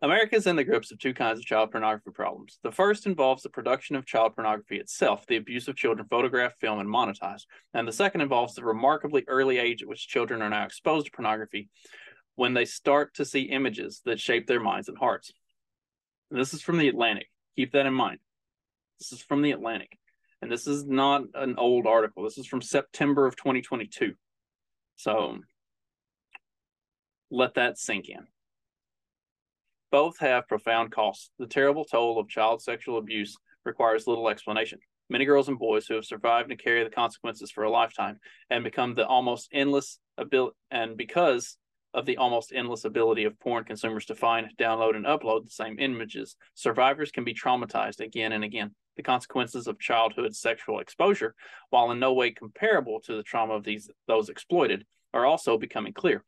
America 0.00 0.34
is 0.34 0.48
in 0.48 0.56
the 0.56 0.64
grips 0.64 0.90
of 0.90 0.98
two 0.98 1.14
kinds 1.14 1.38
of 1.38 1.44
child 1.44 1.70
pornography 1.70 2.10
problems. 2.10 2.58
The 2.64 2.72
first 2.72 3.06
involves 3.06 3.44
the 3.44 3.50
production 3.50 3.94
of 3.94 4.04
child 4.04 4.34
pornography 4.34 4.78
itself, 4.78 5.24
the 5.26 5.36
abuse 5.36 5.68
of 5.68 5.76
children 5.76 6.08
photographed, 6.08 6.58
filmed, 6.60 6.80
and 6.80 6.90
monetized. 6.90 7.46
And 7.72 7.86
the 7.86 7.92
second 7.92 8.20
involves 8.20 8.54
the 8.54 8.64
remarkably 8.64 9.24
early 9.28 9.58
age 9.58 9.80
at 9.80 9.88
which 9.88 10.08
children 10.08 10.42
are 10.42 10.50
now 10.50 10.64
exposed 10.64 11.06
to 11.06 11.12
pornography 11.12 11.68
when 12.34 12.52
they 12.52 12.64
start 12.64 13.14
to 13.14 13.24
see 13.24 13.42
images 13.42 14.00
that 14.04 14.18
shape 14.18 14.48
their 14.48 14.58
minds 14.58 14.88
and 14.88 14.98
hearts. 14.98 15.30
And 16.30 16.40
this 16.40 16.52
is 16.52 16.62
from 16.62 16.78
the 16.78 16.88
Atlantic. 16.88 17.28
Keep 17.54 17.72
that 17.72 17.86
in 17.86 17.94
mind. 17.94 18.18
This 18.98 19.12
is 19.12 19.22
from 19.22 19.42
the 19.42 19.52
Atlantic. 19.52 19.98
And 20.42 20.50
this 20.50 20.66
is 20.66 20.84
not 20.84 21.22
an 21.34 21.54
old 21.56 21.86
article. 21.86 22.24
This 22.24 22.36
is 22.36 22.46
from 22.46 22.60
September 22.60 23.26
of 23.26 23.36
2022. 23.36 24.14
So 24.96 25.38
let 27.30 27.54
that 27.54 27.78
sink 27.78 28.08
in. 28.08 28.26
Both 29.92 30.18
have 30.18 30.48
profound 30.48 30.90
costs. 30.90 31.30
The 31.38 31.46
terrible 31.46 31.84
toll 31.84 32.18
of 32.18 32.28
child 32.28 32.60
sexual 32.60 32.98
abuse 32.98 33.36
requires 33.64 34.06
little 34.06 34.28
explanation. 34.28 34.80
Many 35.08 35.26
girls 35.26 35.48
and 35.48 35.58
boys 35.58 35.86
who 35.86 35.94
have 35.94 36.04
survived 36.04 36.50
and 36.50 36.60
carry 36.60 36.82
the 36.82 36.90
consequences 36.90 37.50
for 37.50 37.64
a 37.64 37.70
lifetime 37.70 38.18
and 38.50 38.64
become 38.64 38.94
the 38.94 39.06
almost 39.06 39.48
endless 39.52 39.98
ability, 40.18 40.56
and 40.70 40.96
because 40.96 41.56
of 41.94 42.06
the 42.06 42.16
almost 42.16 42.52
endless 42.54 42.84
ability 42.84 43.24
of 43.24 43.38
porn 43.38 43.64
consumers 43.64 44.06
to 44.06 44.14
find, 44.14 44.48
download, 44.58 44.96
and 44.96 45.04
upload 45.04 45.44
the 45.44 45.50
same 45.50 45.78
images, 45.78 46.36
survivors 46.54 47.12
can 47.12 47.24
be 47.24 47.34
traumatized 47.34 48.00
again 48.00 48.32
and 48.32 48.42
again. 48.42 48.74
The 48.96 49.02
consequences 49.02 49.66
of 49.66 49.78
childhood 49.78 50.34
sexual 50.36 50.80
exposure, 50.80 51.34
while 51.70 51.90
in 51.90 51.98
no 51.98 52.12
way 52.12 52.30
comparable 52.30 53.00
to 53.00 53.16
the 53.16 53.22
trauma 53.22 53.54
of 53.54 53.64
these 53.64 53.90
those 54.06 54.28
exploited, 54.28 54.84
are 55.14 55.24
also 55.24 55.56
becoming 55.56 55.92
clear. 55.92 56.24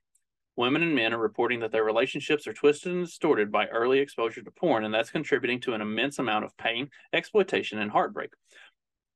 Women 0.56 0.82
and 0.82 0.94
men 0.94 1.12
are 1.12 1.18
reporting 1.18 1.60
that 1.60 1.72
their 1.72 1.84
relationships 1.84 2.46
are 2.46 2.52
twisted 2.52 2.92
and 2.92 3.04
distorted 3.04 3.50
by 3.50 3.66
early 3.66 3.98
exposure 3.98 4.42
to 4.42 4.50
porn, 4.52 4.84
and 4.84 4.94
that's 4.94 5.10
contributing 5.10 5.60
to 5.62 5.74
an 5.74 5.80
immense 5.80 6.18
amount 6.18 6.44
of 6.44 6.56
pain, 6.56 6.90
exploitation, 7.12 7.78
and 7.78 7.90
heartbreak. 7.90 8.30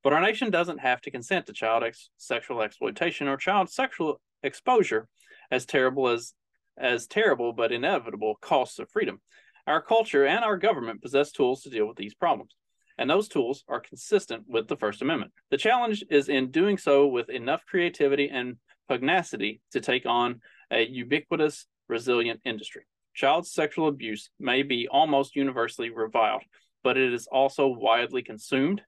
But 0.03 0.13
our 0.13 0.21
nation 0.21 0.51
doesn't 0.51 0.79
have 0.79 1.01
to 1.03 1.11
consent 1.11 1.47
to 1.47 1.53
child 1.53 1.85
ex- 1.85 2.11
sexual 2.17 2.63
exploitation 2.63 3.29
or 3.29 3.37
child 3.37 3.71
sexual 3.71 4.21
exposure, 4.43 5.09
as 5.51 5.65
terrible 5.65 6.09
as 6.09 6.35
as 6.77 7.07
terrible 7.07 7.53
but 7.53 7.73
inevitable 7.73 8.37
costs 8.41 8.79
of 8.79 8.91
freedom. 8.91 9.21
Our 9.67 9.83
culture 9.83 10.25
and 10.25 10.45
our 10.45 10.57
government 10.57 11.03
possess 11.03 11.33
tools 11.33 11.63
to 11.63 11.71
deal 11.71 11.87
with 11.87 11.97
these 11.97 12.15
problems, 12.15 12.55
and 12.99 13.09
those 13.09 13.29
tools 13.29 13.65
are 13.69 13.81
consistent 13.81 14.45
with 14.49 14.69
the 14.69 14.77
First 14.77 15.03
Amendment. 15.03 15.33
The 15.51 15.57
challenge 15.57 16.05
is 16.11 16.29
in 16.29 16.51
doing 16.51 16.77
so 16.77 17.07
with 17.07 17.31
enough 17.31 17.65
creativity 17.65 18.29
and 18.29 18.57
pugnacity 18.89 19.61
to 19.73 19.81
take 19.81 20.05
on 20.05 20.41
a 20.71 20.85
ubiquitous, 20.85 21.67
resilient 21.89 22.41
industry. 22.45 22.83
Child 23.15 23.47
sexual 23.47 23.89
abuse 23.89 24.31
may 24.39 24.63
be 24.63 24.89
almost 24.89 25.37
universally 25.37 25.91
reviled, 25.91 26.43
but 26.83 26.97
it 26.97 27.13
is 27.13 27.27
also 27.27 27.69
widely 27.69 28.23
consumed, 28.23 28.83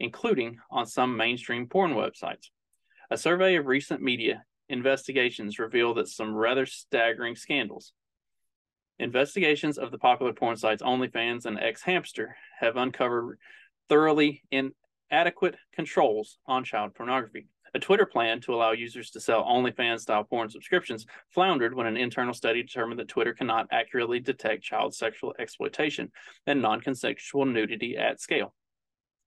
including 0.00 0.58
on 0.70 0.86
some 0.86 1.16
mainstream 1.16 1.66
porn 1.66 1.92
websites. 1.92 2.48
A 3.10 3.18
survey 3.18 3.56
of 3.56 3.66
recent 3.66 4.02
media 4.02 4.44
investigations 4.68 5.58
reveal 5.58 5.94
that 5.94 6.08
some 6.08 6.34
rather 6.34 6.66
staggering 6.66 7.36
scandals. 7.36 7.92
Investigations 8.98 9.78
of 9.78 9.92
the 9.92 9.98
popular 9.98 10.32
porn 10.32 10.56
sites 10.56 10.82
OnlyFans 10.82 11.46
and 11.46 11.56
xHamster 11.58 12.32
have 12.58 12.76
uncovered 12.76 13.38
thoroughly 13.88 14.42
inadequate 14.50 15.56
controls 15.72 16.38
on 16.46 16.64
child 16.64 16.94
pornography. 16.94 17.46
A 17.74 17.78
Twitter 17.78 18.06
plan 18.06 18.40
to 18.40 18.54
allow 18.54 18.72
users 18.72 19.10
to 19.10 19.20
sell 19.20 19.44
OnlyFans 19.44 20.00
style 20.00 20.24
porn 20.24 20.50
subscriptions 20.50 21.06
floundered 21.30 21.74
when 21.74 21.86
an 21.86 21.96
internal 21.96 22.34
study 22.34 22.62
determined 22.62 22.98
that 22.98 23.08
Twitter 23.08 23.34
cannot 23.34 23.68
accurately 23.70 24.18
detect 24.18 24.64
child 24.64 24.94
sexual 24.94 25.34
exploitation 25.38 26.10
and 26.46 26.60
non 26.60 26.80
consensual 26.80 27.44
nudity 27.44 27.96
at 27.96 28.20
scale. 28.20 28.54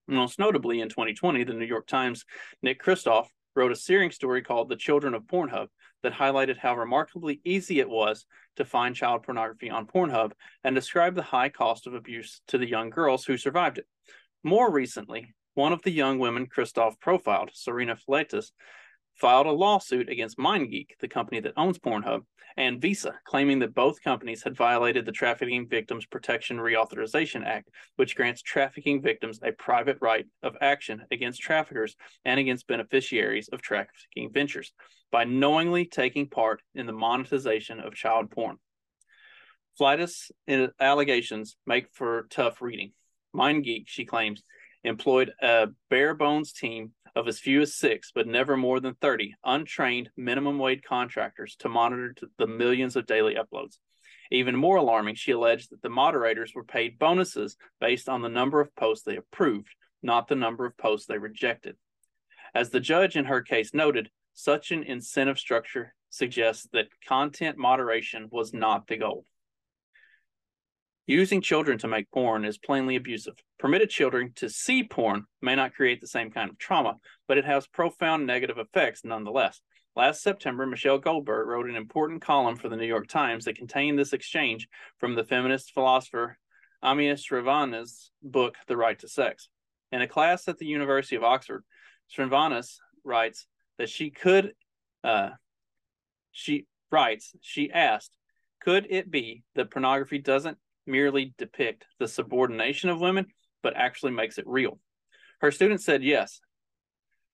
Most 0.08 0.38
notably, 0.38 0.80
in 0.80 0.88
2020, 0.88 1.44
the 1.44 1.54
New 1.54 1.64
York 1.64 1.86
Times' 1.86 2.24
Nick 2.62 2.82
Kristof 2.82 3.28
wrote 3.54 3.72
a 3.72 3.76
searing 3.76 4.10
story 4.10 4.42
called 4.42 4.68
The 4.68 4.76
Children 4.76 5.14
of 5.14 5.24
Pornhub 5.24 5.68
that 6.02 6.12
highlighted 6.12 6.56
how 6.56 6.76
remarkably 6.76 7.40
easy 7.44 7.80
it 7.80 7.88
was 7.88 8.26
to 8.56 8.64
find 8.64 8.94
child 8.94 9.22
pornography 9.22 9.70
on 9.70 9.86
Pornhub 9.86 10.32
and 10.64 10.74
described 10.74 11.16
the 11.16 11.22
high 11.22 11.48
cost 11.48 11.86
of 11.86 11.94
abuse 11.94 12.40
to 12.48 12.58
the 12.58 12.68
young 12.68 12.90
girls 12.90 13.24
who 13.24 13.36
survived 13.36 13.78
it. 13.78 13.86
More 14.42 14.70
recently, 14.70 15.34
one 15.54 15.72
of 15.72 15.82
the 15.82 15.90
young 15.90 16.18
women 16.18 16.46
Kristof 16.46 16.98
profiled, 16.98 17.50
Serena 17.52 17.96
Fleites, 17.96 18.52
filed 19.14 19.46
a 19.46 19.52
lawsuit 19.52 20.08
against 20.08 20.38
MindGeek, 20.38 20.98
the 21.00 21.08
company 21.08 21.40
that 21.40 21.54
owns 21.56 21.78
Pornhub, 21.78 22.22
and 22.56 22.80
Visa, 22.80 23.18
claiming 23.24 23.60
that 23.60 23.74
both 23.74 24.02
companies 24.02 24.42
had 24.42 24.56
violated 24.56 25.06
the 25.06 25.12
Trafficking 25.12 25.68
Victims 25.68 26.06
Protection 26.06 26.58
Reauthorization 26.58 27.44
Act, 27.46 27.70
which 27.96 28.16
grants 28.16 28.42
trafficking 28.42 29.00
victims 29.00 29.40
a 29.42 29.52
private 29.52 29.98
right 30.00 30.26
of 30.42 30.56
action 30.60 31.02
against 31.10 31.40
traffickers 31.40 31.96
and 32.24 32.38
against 32.38 32.66
beneficiaries 32.66 33.48
of 33.48 33.62
trafficking 33.62 34.30
ventures 34.32 34.72
by 35.10 35.24
knowingly 35.24 35.84
taking 35.86 36.28
part 36.28 36.62
in 36.74 36.86
the 36.86 36.92
monetization 36.92 37.80
of 37.80 37.94
child 37.94 38.30
porn. 38.30 38.56
Fleites' 39.80 40.30
allegations 40.80 41.56
make 41.66 41.86
for 41.92 42.26
tough 42.30 42.60
reading. 42.60 42.92
MindGeek, 43.34 43.84
she 43.86 44.04
claims, 44.04 44.42
employed 44.84 45.32
a 45.40 45.68
bare 45.90 46.14
bones 46.14 46.52
team 46.52 46.92
of 47.14 47.28
as 47.28 47.38
few 47.38 47.60
as 47.60 47.74
six, 47.74 48.10
but 48.14 48.26
never 48.26 48.56
more 48.56 48.80
than 48.80 48.94
30 48.94 49.34
untrained 49.44 50.10
minimum 50.16 50.58
wage 50.58 50.82
contractors 50.82 51.56
to 51.56 51.68
monitor 51.68 52.14
the 52.38 52.46
millions 52.46 52.96
of 52.96 53.06
daily 53.06 53.34
uploads. 53.36 53.76
Even 54.30 54.56
more 54.56 54.76
alarming, 54.76 55.14
she 55.14 55.32
alleged 55.32 55.70
that 55.70 55.82
the 55.82 55.90
moderators 55.90 56.54
were 56.54 56.64
paid 56.64 56.98
bonuses 56.98 57.56
based 57.80 58.08
on 58.08 58.22
the 58.22 58.30
number 58.30 58.60
of 58.60 58.74
posts 58.76 59.04
they 59.04 59.16
approved, 59.16 59.74
not 60.02 60.26
the 60.26 60.34
number 60.34 60.64
of 60.64 60.76
posts 60.78 61.06
they 61.06 61.18
rejected. 61.18 61.76
As 62.54 62.70
the 62.70 62.80
judge 62.80 63.16
in 63.16 63.26
her 63.26 63.42
case 63.42 63.74
noted, 63.74 64.10
such 64.34 64.70
an 64.70 64.84
incentive 64.84 65.38
structure 65.38 65.94
suggests 66.08 66.66
that 66.72 66.88
content 67.06 67.58
moderation 67.58 68.28
was 68.30 68.54
not 68.54 68.86
the 68.86 68.96
goal. 68.96 69.26
Using 71.06 71.40
children 71.40 71.78
to 71.78 71.88
make 71.88 72.10
porn 72.12 72.44
is 72.44 72.58
plainly 72.58 72.94
abusive. 72.94 73.34
Permitted 73.58 73.90
children 73.90 74.32
to 74.36 74.48
see 74.48 74.84
porn 74.84 75.24
may 75.40 75.56
not 75.56 75.74
create 75.74 76.00
the 76.00 76.06
same 76.06 76.30
kind 76.30 76.48
of 76.48 76.58
trauma, 76.58 76.96
but 77.26 77.38
it 77.38 77.44
has 77.44 77.66
profound 77.66 78.24
negative 78.24 78.58
effects 78.58 79.04
nonetheless. 79.04 79.60
Last 79.96 80.22
September, 80.22 80.64
Michelle 80.64 80.98
Goldberg 80.98 81.48
wrote 81.48 81.68
an 81.68 81.76
important 81.76 82.22
column 82.22 82.56
for 82.56 82.68
the 82.68 82.76
New 82.76 82.86
York 82.86 83.08
Times 83.08 83.44
that 83.44 83.56
contained 83.56 83.98
this 83.98 84.12
exchange 84.12 84.68
from 84.98 85.14
the 85.14 85.24
feminist 85.24 85.72
philosopher 85.74 86.38
Amia 86.84 87.14
Srivanas' 87.14 88.10
book, 88.22 88.56
The 88.66 88.76
Right 88.76 88.98
to 89.00 89.08
Sex. 89.08 89.48
In 89.90 90.02
a 90.02 90.08
class 90.08 90.48
at 90.48 90.58
the 90.58 90.66
University 90.66 91.16
of 91.16 91.24
Oxford, 91.24 91.64
Srivanas 92.16 92.78
writes 93.04 93.46
that 93.78 93.90
she 93.90 94.10
could, 94.10 94.52
uh, 95.04 95.30
she 96.30 96.66
writes, 96.90 97.34
she 97.40 97.70
asked, 97.70 98.16
could 98.60 98.86
it 98.88 99.10
be 99.10 99.42
that 99.54 99.70
pornography 99.70 100.18
doesn't 100.18 100.58
merely 100.86 101.34
depict 101.38 101.86
the 101.98 102.08
subordination 102.08 102.90
of 102.90 103.00
women, 103.00 103.26
but 103.62 103.76
actually 103.76 104.12
makes 104.12 104.38
it 104.38 104.46
real. 104.46 104.78
Her 105.40 105.50
students 105.50 105.84
said 105.84 106.02
yes. 106.02 106.40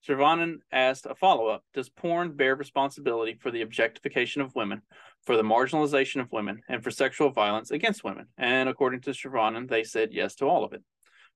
Srivanan 0.06 0.58
asked 0.72 1.06
a 1.06 1.14
follow 1.14 1.48
up 1.48 1.64
Does 1.74 1.88
porn 1.88 2.36
bear 2.36 2.54
responsibility 2.54 3.34
for 3.34 3.50
the 3.50 3.62
objectification 3.62 4.40
of 4.42 4.54
women, 4.54 4.82
for 5.24 5.36
the 5.36 5.42
marginalization 5.42 6.20
of 6.20 6.32
women, 6.32 6.60
and 6.68 6.82
for 6.82 6.90
sexual 6.90 7.30
violence 7.30 7.70
against 7.70 8.04
women? 8.04 8.26
And 8.38 8.68
according 8.68 9.00
to 9.02 9.10
Srivanan, 9.10 9.68
they 9.68 9.84
said 9.84 10.10
yes 10.12 10.36
to 10.36 10.46
all 10.46 10.64
of 10.64 10.72
it. 10.72 10.82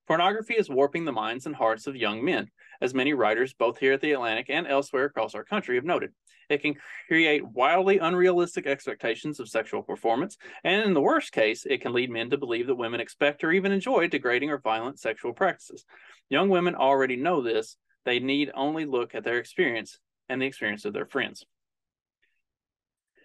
Pornography 0.06 0.54
is 0.54 0.68
warping 0.68 1.04
the 1.04 1.12
minds 1.12 1.46
and 1.46 1.54
hearts 1.54 1.86
of 1.86 1.94
young 1.96 2.24
men, 2.24 2.50
as 2.80 2.92
many 2.92 3.12
writers, 3.12 3.54
both 3.54 3.78
here 3.78 3.92
at 3.92 4.00
the 4.00 4.12
Atlantic 4.12 4.46
and 4.48 4.66
elsewhere 4.66 5.04
across 5.04 5.34
our 5.34 5.44
country, 5.44 5.76
have 5.76 5.84
noted. 5.84 6.10
It 6.48 6.60
can 6.60 6.74
create 7.06 7.46
wildly 7.46 7.98
unrealistic 7.98 8.66
expectations 8.66 9.38
of 9.38 9.48
sexual 9.48 9.82
performance, 9.82 10.36
and 10.64 10.82
in 10.82 10.92
the 10.92 11.00
worst 11.00 11.32
case, 11.32 11.64
it 11.64 11.80
can 11.80 11.92
lead 11.92 12.10
men 12.10 12.30
to 12.30 12.38
believe 12.38 12.66
that 12.66 12.74
women 12.74 13.00
expect 13.00 13.44
or 13.44 13.52
even 13.52 13.70
enjoy 13.70 14.08
degrading 14.08 14.50
or 14.50 14.58
violent 14.58 14.98
sexual 14.98 15.32
practices. 15.32 15.84
Young 16.28 16.48
women 16.48 16.74
already 16.74 17.16
know 17.16 17.40
this. 17.40 17.76
They 18.04 18.18
need 18.18 18.50
only 18.54 18.84
look 18.84 19.14
at 19.14 19.22
their 19.22 19.38
experience 19.38 19.98
and 20.28 20.42
the 20.42 20.46
experience 20.46 20.84
of 20.84 20.92
their 20.92 21.06
friends. 21.06 21.46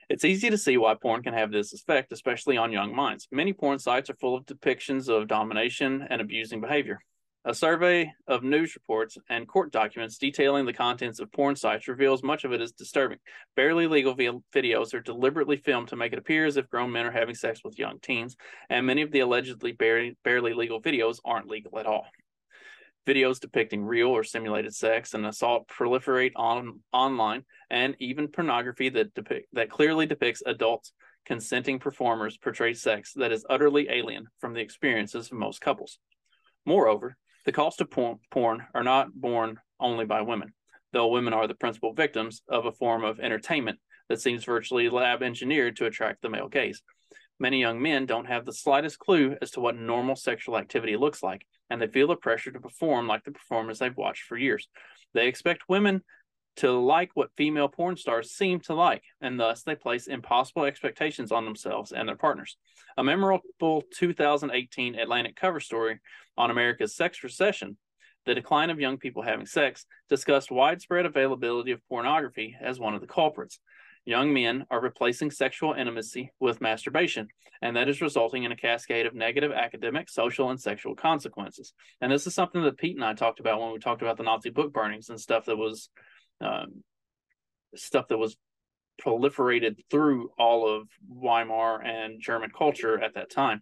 It's 0.09 0.23
easy 0.23 0.49
to 0.49 0.57
see 0.57 0.77
why 0.77 0.95
porn 0.95 1.21
can 1.21 1.33
have 1.33 1.51
this 1.51 1.73
effect, 1.73 2.13
especially 2.13 2.55
on 2.55 2.71
young 2.71 2.95
minds. 2.95 3.27
Many 3.29 3.51
porn 3.51 3.77
sites 3.77 4.09
are 4.09 4.15
full 4.15 4.35
of 4.35 4.45
depictions 4.45 5.09
of 5.09 5.27
domination 5.27 6.07
and 6.09 6.21
abusing 6.21 6.61
behavior. 6.61 6.99
A 7.43 7.53
survey 7.53 8.11
of 8.27 8.43
news 8.43 8.75
reports 8.75 9.17
and 9.29 9.47
court 9.47 9.71
documents 9.71 10.17
detailing 10.17 10.65
the 10.65 10.73
contents 10.73 11.19
of 11.19 11.31
porn 11.31 11.55
sites 11.55 11.87
reveals 11.87 12.23
much 12.23 12.45
of 12.45 12.51
it 12.53 12.61
is 12.61 12.71
disturbing. 12.71 13.19
Barely 13.55 13.87
legal 13.87 14.15
videos 14.15 14.93
are 14.93 15.01
deliberately 15.01 15.57
filmed 15.57 15.89
to 15.89 15.95
make 15.95 16.13
it 16.13 16.19
appear 16.19 16.45
as 16.45 16.57
if 16.57 16.69
grown 16.69 16.91
men 16.91 17.05
are 17.05 17.11
having 17.11 17.35
sex 17.35 17.61
with 17.63 17.79
young 17.79 17.99
teens, 17.99 18.35
and 18.69 18.85
many 18.85 19.01
of 19.01 19.11
the 19.11 19.19
allegedly 19.19 19.71
barely, 19.71 20.15
legal 20.25 20.81
videos 20.81 21.19
aren't 21.23 21.47
legal 21.47 21.79
at 21.79 21.85
all. 21.85 22.05
Videos 23.07 23.39
depicting 23.39 23.85
real 23.85 24.09
or 24.09 24.23
simulated 24.23 24.75
sex 24.75 25.13
and 25.13 25.25
assault 25.25 25.69
proliferate 25.69 26.33
on 26.35 26.81
online, 26.91 27.45
and 27.69 27.95
even 27.99 28.27
pornography 28.27 28.89
that 28.89 29.13
depict 29.13 29.47
that 29.53 29.69
clearly 29.69 30.05
depicts 30.05 30.43
adults 30.45 30.91
consenting 31.25 31.79
performers 31.79 32.37
portray 32.37 32.73
sex 32.73 33.13
that 33.13 33.31
is 33.31 33.45
utterly 33.49 33.87
alien 33.89 34.27
from 34.39 34.53
the 34.53 34.59
experiences 34.59 35.27
of 35.27 35.37
most 35.37 35.61
couples. 35.61 35.99
Moreover, 36.65 37.15
the 37.45 37.53
cost 37.53 37.79
of 37.79 37.89
porn, 37.89 38.19
porn 38.29 38.65
are 38.73 38.83
not 38.83 39.13
borne 39.13 39.57
only 39.79 40.03
by 40.03 40.21
women, 40.21 40.53
though 40.91 41.07
women 41.07 41.33
are 41.33 41.47
the 41.47 41.55
principal 41.55 41.93
victims 41.93 42.41
of 42.49 42.65
a 42.65 42.73
form 42.73 43.05
of 43.05 43.21
entertainment 43.21 43.79
that 44.09 44.19
seems 44.19 44.43
virtually 44.43 44.89
lab 44.89 45.23
engineered 45.23 45.77
to 45.77 45.85
attract 45.85 46.21
the 46.21 46.29
male 46.29 46.49
gaze. 46.49 46.81
Many 47.39 47.59
young 47.59 47.81
men 47.81 48.05
don't 48.05 48.25
have 48.25 48.45
the 48.45 48.53
slightest 48.53 48.97
clue 48.97 49.37
as 49.41 49.51
to 49.51 49.59
what 49.59 49.77
normal 49.77 50.15
sexual 50.15 50.57
activity 50.57 50.97
looks 50.97 51.21
like, 51.21 51.45
and 51.69 51.81
they 51.81 51.87
feel 51.87 52.07
the 52.07 52.15
pressure 52.15 52.51
to 52.51 52.59
perform 52.59 53.07
like 53.07 53.23
the 53.23 53.31
performers 53.31 53.79
they've 53.79 53.95
watched 53.95 54.23
for 54.23 54.37
years. 54.37 54.67
They 55.13 55.27
expect 55.27 55.69
women 55.69 56.01
to 56.57 56.71
like 56.71 57.11
what 57.13 57.29
female 57.37 57.67
porn 57.67 57.95
stars 57.95 58.31
seem 58.31 58.59
to 58.61 58.73
like, 58.73 59.03
and 59.21 59.39
thus 59.39 59.61
they 59.61 59.75
place 59.75 60.07
impossible 60.07 60.65
expectations 60.65 61.31
on 61.31 61.45
themselves 61.45 61.91
and 61.91 62.09
their 62.09 62.15
partners. 62.15 62.57
A 62.97 63.03
memorable 63.03 63.83
2018 63.93 64.95
Atlantic 64.95 65.35
cover 65.35 65.59
story 65.59 65.99
on 66.35 66.49
America's 66.49 66.95
sex 66.95 67.23
recession, 67.23 67.77
The 68.25 68.33
Decline 68.33 68.71
of 68.71 68.79
Young 68.79 68.97
People 68.97 69.21
Having 69.21 69.45
Sex, 69.45 69.85
discussed 70.09 70.49
widespread 70.49 71.05
availability 71.05 71.71
of 71.71 71.87
pornography 71.87 72.55
as 72.59 72.79
one 72.79 72.95
of 72.95 73.01
the 73.01 73.07
culprits. 73.07 73.59
Young 74.07 74.33
men 74.33 74.65
are 74.71 74.79
replacing 74.79 75.31
sexual 75.31 75.73
intimacy 75.73 76.31
with 76.39 76.61
masturbation, 76.61 77.27
and 77.61 77.75
that 77.75 77.89
is 77.89 77.99
resulting 77.99 78.43
in 78.43 78.53
a 78.53 78.55
cascade 78.55 79.05
of 79.05 79.13
negative 79.13 79.51
academic, 79.51 80.07
social, 80.07 80.49
and 80.49 80.57
sexual 80.57 80.95
consequences. 80.95 81.73
And 81.99 82.09
this 82.09 82.25
is 82.25 82.33
something 82.33 82.63
that 82.63 82.77
Pete 82.77 82.95
and 82.95 83.03
I 83.03 83.15
talked 83.15 83.41
about 83.41 83.59
when 83.59 83.73
we 83.73 83.79
talked 83.79 84.01
about 84.01 84.15
the 84.15 84.23
Nazi 84.23 84.49
book 84.49 84.71
burnings 84.71 85.09
and 85.09 85.19
stuff 85.19 85.43
that 85.47 85.57
was 85.57 85.89
um, 86.39 86.85
stuff 87.75 88.07
that 88.07 88.17
was 88.17 88.37
proliferated 89.05 89.75
through 89.91 90.31
all 90.39 90.73
of 90.73 90.87
Weimar 91.09 91.81
and 91.81 92.21
German 92.21 92.51
culture 92.57 92.97
at 93.03 93.15
that 93.15 93.29
time. 93.29 93.61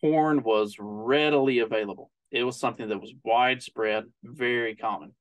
Porn 0.00 0.42
was 0.42 0.76
readily 0.78 1.58
available. 1.58 2.10
It 2.30 2.44
was 2.44 2.58
something 2.58 2.88
that 2.88 2.98
was 2.98 3.12
widespread, 3.22 4.04
very 4.22 4.74
common. 4.74 5.14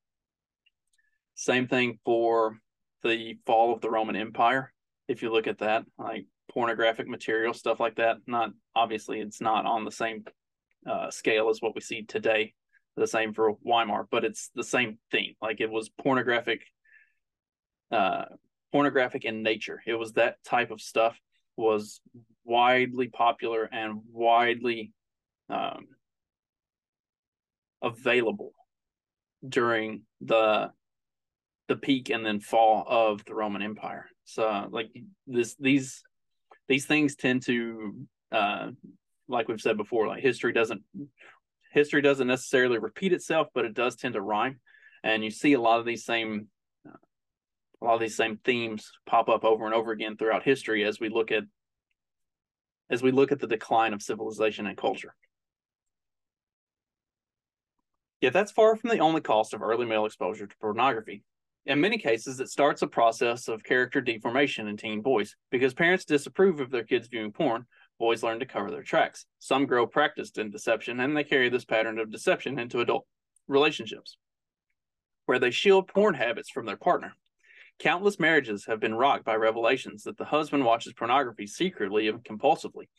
Same 1.35 1.67
thing 1.67 1.99
for 2.05 2.59
the 3.03 3.37
fall 3.45 3.73
of 3.73 3.81
the 3.81 3.89
Roman 3.89 4.15
Empire. 4.15 4.73
If 5.07 5.21
you 5.21 5.31
look 5.31 5.47
at 5.47 5.59
that, 5.59 5.83
like 5.97 6.25
pornographic 6.51 7.07
material, 7.07 7.53
stuff 7.53 7.79
like 7.79 7.95
that, 7.95 8.17
not 8.27 8.51
obviously 8.75 9.19
it's 9.19 9.41
not 9.41 9.65
on 9.65 9.85
the 9.85 9.91
same 9.91 10.23
uh, 10.89 11.11
scale 11.11 11.49
as 11.49 11.61
what 11.61 11.75
we 11.75 11.81
see 11.81 12.03
today. 12.03 12.53
The 12.95 13.07
same 13.07 13.33
for 13.33 13.53
Weimar, 13.63 14.07
but 14.11 14.23
it's 14.23 14.51
the 14.53 14.63
same 14.63 14.99
thing. 15.11 15.33
Like 15.41 15.61
it 15.61 15.71
was 15.71 15.89
pornographic 15.89 16.61
uh, 17.91 18.25
pornographic 18.71 19.25
in 19.25 19.43
nature. 19.43 19.81
It 19.85 19.95
was 19.95 20.13
that 20.13 20.43
type 20.43 20.71
of 20.71 20.81
stuff 20.81 21.19
was 21.55 22.01
widely 22.43 23.07
popular 23.07 23.63
and 23.71 24.01
widely 24.11 24.91
um, 25.49 25.87
available 27.81 28.53
during 29.47 30.03
the 30.21 30.71
the 31.67 31.75
peak 31.75 32.09
and 32.09 32.25
then 32.25 32.39
fall 32.39 32.85
of 32.87 33.23
the 33.25 33.33
Roman 33.33 33.61
Empire. 33.61 34.05
So 34.25 34.67
like 34.71 34.89
this 35.27 35.55
these 35.55 36.03
these 36.67 36.85
things 36.85 37.15
tend 37.15 37.43
to 37.45 37.95
uh, 38.31 38.71
like 39.27 39.47
we've 39.47 39.61
said 39.61 39.77
before, 39.77 40.07
like 40.07 40.21
history 40.21 40.53
doesn't 40.53 40.81
history 41.71 42.01
doesn't 42.01 42.27
necessarily 42.27 42.77
repeat 42.77 43.13
itself, 43.13 43.47
but 43.53 43.65
it 43.65 43.73
does 43.73 43.95
tend 43.95 44.13
to 44.13 44.21
rhyme. 44.21 44.59
And 45.03 45.23
you 45.23 45.31
see 45.31 45.53
a 45.53 45.61
lot 45.61 45.79
of 45.79 45.85
these 45.85 46.05
same 46.05 46.47
a 46.85 47.85
lot 47.85 47.95
of 47.95 47.99
these 47.99 48.15
same 48.15 48.37
themes 48.45 48.91
pop 49.05 49.27
up 49.27 49.43
over 49.43 49.65
and 49.65 49.73
over 49.73 49.91
again 49.91 50.15
throughout 50.15 50.43
history 50.43 50.85
as 50.85 50.99
we 50.99 51.09
look 51.09 51.31
at 51.31 51.43
as 52.89 53.01
we 53.01 53.11
look 53.11 53.31
at 53.31 53.39
the 53.39 53.47
decline 53.47 53.93
of 53.93 54.01
civilization 54.01 54.67
and 54.67 54.77
culture. 54.77 55.15
Yet 58.21 58.31
that's 58.31 58.51
far 58.51 58.77
from 58.77 58.89
the 58.89 58.99
only 58.99 59.19
cost 59.19 59.53
of 59.53 59.61
early 59.61 59.85
male 59.85 60.05
exposure 60.05 60.47
to 60.47 60.55
pornography. 60.61 61.23
In 61.65 61.79
many 61.79 61.97
cases, 61.97 62.41
it 62.41 62.49
starts 62.49 62.81
a 62.81 62.87
process 62.87 63.47
of 63.47 63.63
character 63.63 64.01
deformation 64.01 64.67
in 64.67 64.75
teen 64.75 65.01
boys. 65.01 65.35
Because 65.49 65.73
parents 65.73 66.03
disapprove 66.03 66.59
of 66.59 66.71
their 66.71 66.83
kids 66.83 67.07
viewing 67.07 67.31
porn, 67.31 67.65
boys 67.99 68.21
learn 68.21 68.39
to 68.39 68.45
cover 68.45 68.69
their 68.69 68.83
tracks. 68.83 69.25
Some 69.39 69.65
grow 69.65 69.87
practiced 69.87 70.37
in 70.37 70.51
deception, 70.51 70.99
and 70.99 71.15
they 71.15 71.23
carry 71.23 71.47
this 71.47 71.63
pattern 71.63 71.99
of 71.99 72.11
deception 72.11 72.59
into 72.59 72.81
adult 72.81 73.05
relationships, 73.47 74.17
where 75.25 75.39
they 75.39 75.51
shield 75.51 75.87
porn 75.87 76.15
habits 76.15 76.49
from 76.49 76.65
their 76.65 76.77
partner. 76.77 77.13
Countless 77.79 78.19
marriages 78.19 78.65
have 78.65 78.81
been 78.81 78.93
rocked 78.93 79.23
by 79.23 79.35
revelations 79.35 80.03
that 80.03 80.17
the 80.17 80.25
husband 80.25 80.65
watches 80.65 80.93
pornography 80.93 81.47
secretly 81.47 82.09
and 82.09 82.23
compulsively. 82.23 82.89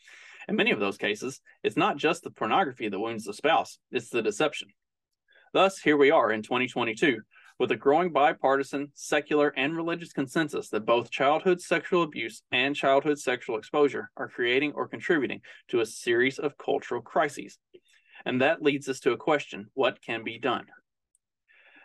In 0.48 0.56
many 0.56 0.70
of 0.70 0.80
those 0.80 0.96
cases, 0.96 1.40
it's 1.62 1.76
not 1.76 1.96
just 1.96 2.22
the 2.22 2.30
pornography 2.30 2.88
that 2.88 2.98
wounds 2.98 3.24
the 3.24 3.34
spouse, 3.34 3.78
it's 3.90 4.08
the 4.08 4.22
deception. 4.22 4.68
Thus, 5.52 5.78
here 5.78 5.96
we 5.96 6.10
are 6.10 6.32
in 6.32 6.42
2022 6.42 7.20
with 7.58 7.70
a 7.70 7.76
growing 7.76 8.12
bipartisan, 8.12 8.90
secular, 8.94 9.52
and 9.56 9.76
religious 9.76 10.12
consensus 10.12 10.68
that 10.70 10.86
both 10.86 11.10
childhood 11.10 11.60
sexual 11.60 12.02
abuse 12.02 12.42
and 12.50 12.74
childhood 12.74 13.18
sexual 13.18 13.58
exposure 13.58 14.10
are 14.16 14.28
creating 14.28 14.72
or 14.74 14.88
contributing 14.88 15.40
to 15.68 15.80
a 15.80 15.86
series 15.86 16.38
of 16.38 16.58
cultural 16.58 17.00
crises. 17.00 17.58
And 18.24 18.40
that 18.40 18.62
leads 18.62 18.88
us 18.88 19.00
to 19.00 19.12
a 19.12 19.16
question 19.16 19.66
what 19.74 20.02
can 20.02 20.24
be 20.24 20.38
done? 20.38 20.66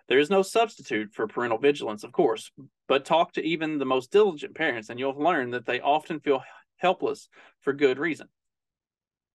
There 0.07 0.19
is 0.19 0.31
no 0.31 0.41
substitute 0.41 1.13
for 1.13 1.27
parental 1.27 1.59
vigilance, 1.59 2.03
of 2.03 2.11
course, 2.11 2.51
but 2.87 3.05
talk 3.05 3.33
to 3.33 3.45
even 3.45 3.77
the 3.77 3.85
most 3.85 4.11
diligent 4.11 4.55
parents, 4.55 4.89
and 4.89 4.99
you'll 4.99 5.21
learn 5.21 5.51
that 5.51 5.67
they 5.67 5.79
often 5.79 6.19
feel 6.19 6.41
helpless 6.77 7.29
for 7.61 7.73
good 7.73 7.99
reason. 7.99 8.27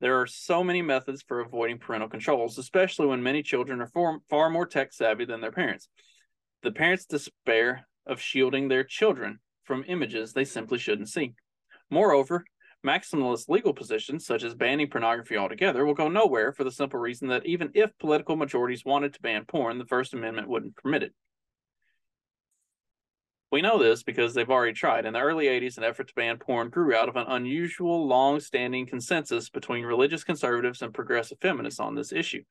There 0.01 0.21
are 0.21 0.27
so 0.27 0.65
many 0.65 0.83
methods 0.83 1.23
for 1.23 1.41
avoiding 1.41 1.79
parental 1.79 2.09
controls, 2.09 2.59
especially 2.59 3.07
when 3.07 3.23
many 3.23 3.43
children 3.43 3.81
are 3.81 3.87
far, 3.87 4.19
far 4.29 4.51
more 4.51 4.67
tech 4.67 4.93
savvy 4.93 5.25
than 5.25 5.41
their 5.41 5.53
parents. 5.53 5.89
The 6.65 6.73
parents 6.73 7.05
despair 7.05 7.87
of 8.07 8.23
shielding 8.23 8.69
their 8.69 8.85
children 8.85 9.39
from 9.65 9.85
images 9.87 10.33
they 10.33 10.47
simply 10.47 10.79
shouldn't 10.79 11.11
see. 11.11 11.35
Moreover, 11.91 12.47
Maximalist 12.83 13.51
legal 13.51 13.75
positions, 13.75 14.25
such 14.25 14.43
as 14.43 14.55
banning 14.55 14.89
pornography 14.89 15.37
altogether, 15.37 15.85
will 15.85 15.93
go 15.93 16.09
nowhere 16.09 16.55
for 16.55 16.65
the 16.65 16.71
simple 16.71 16.99
reason 16.99 17.29
that 17.29 17.45
even 17.45 17.71
if 17.75 17.97
political 17.99 18.35
majorities 18.35 18.83
wanted 18.83 19.13
to 19.13 19.21
ban 19.21 19.45
porn, 19.45 19.77
the 19.77 19.85
First 19.85 20.15
Amendment 20.15 20.49
wouldn't 20.49 20.77
permit 20.77 21.03
it. 21.03 21.13
We 23.53 23.61
know 23.61 23.79
this 23.79 24.03
because 24.03 24.33
they've 24.33 24.49
already 24.49 24.73
tried. 24.73 25.05
In 25.05 25.13
the 25.13 25.21
early 25.21 25.47
80s, 25.47 25.77
an 25.77 25.85
effort 25.85 26.09
to 26.09 26.15
ban 26.15 26.39
porn 26.39 26.71
grew 26.71 26.95
out 26.95 27.11
of 27.11 27.17
an 27.17 27.27
unusual, 27.29 28.07
long 28.07 28.41
standing 28.41 28.87
consensus 28.87 29.51
between 29.51 29.85
religious 29.85 30.25
conservatives 30.25 30.81
and 30.81 30.95
progressive 30.95 31.39
feminists 31.43 31.79
on 31.79 31.95
this 31.95 32.11
issue. 32.11 32.43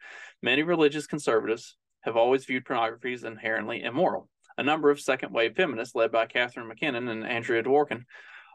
Many 0.43 0.61
religious 0.61 1.07
conservatives 1.07 1.77
have 2.03 2.15
always 2.17 2.45
viewed 2.45 2.65
pornography 2.65 3.13
as 3.13 3.23
inherently 3.23 3.83
immoral. 3.83 4.29
A 4.57 4.63
number 4.63 4.89
of 4.89 4.99
second 4.99 5.33
wave 5.33 5.55
feminists, 5.55 5.95
led 5.95 6.11
by 6.11 6.25
Catharine 6.25 6.67
MacKinnon 6.67 7.07
and 7.07 7.25
Andrea 7.25 7.63
Dworkin, 7.63 8.03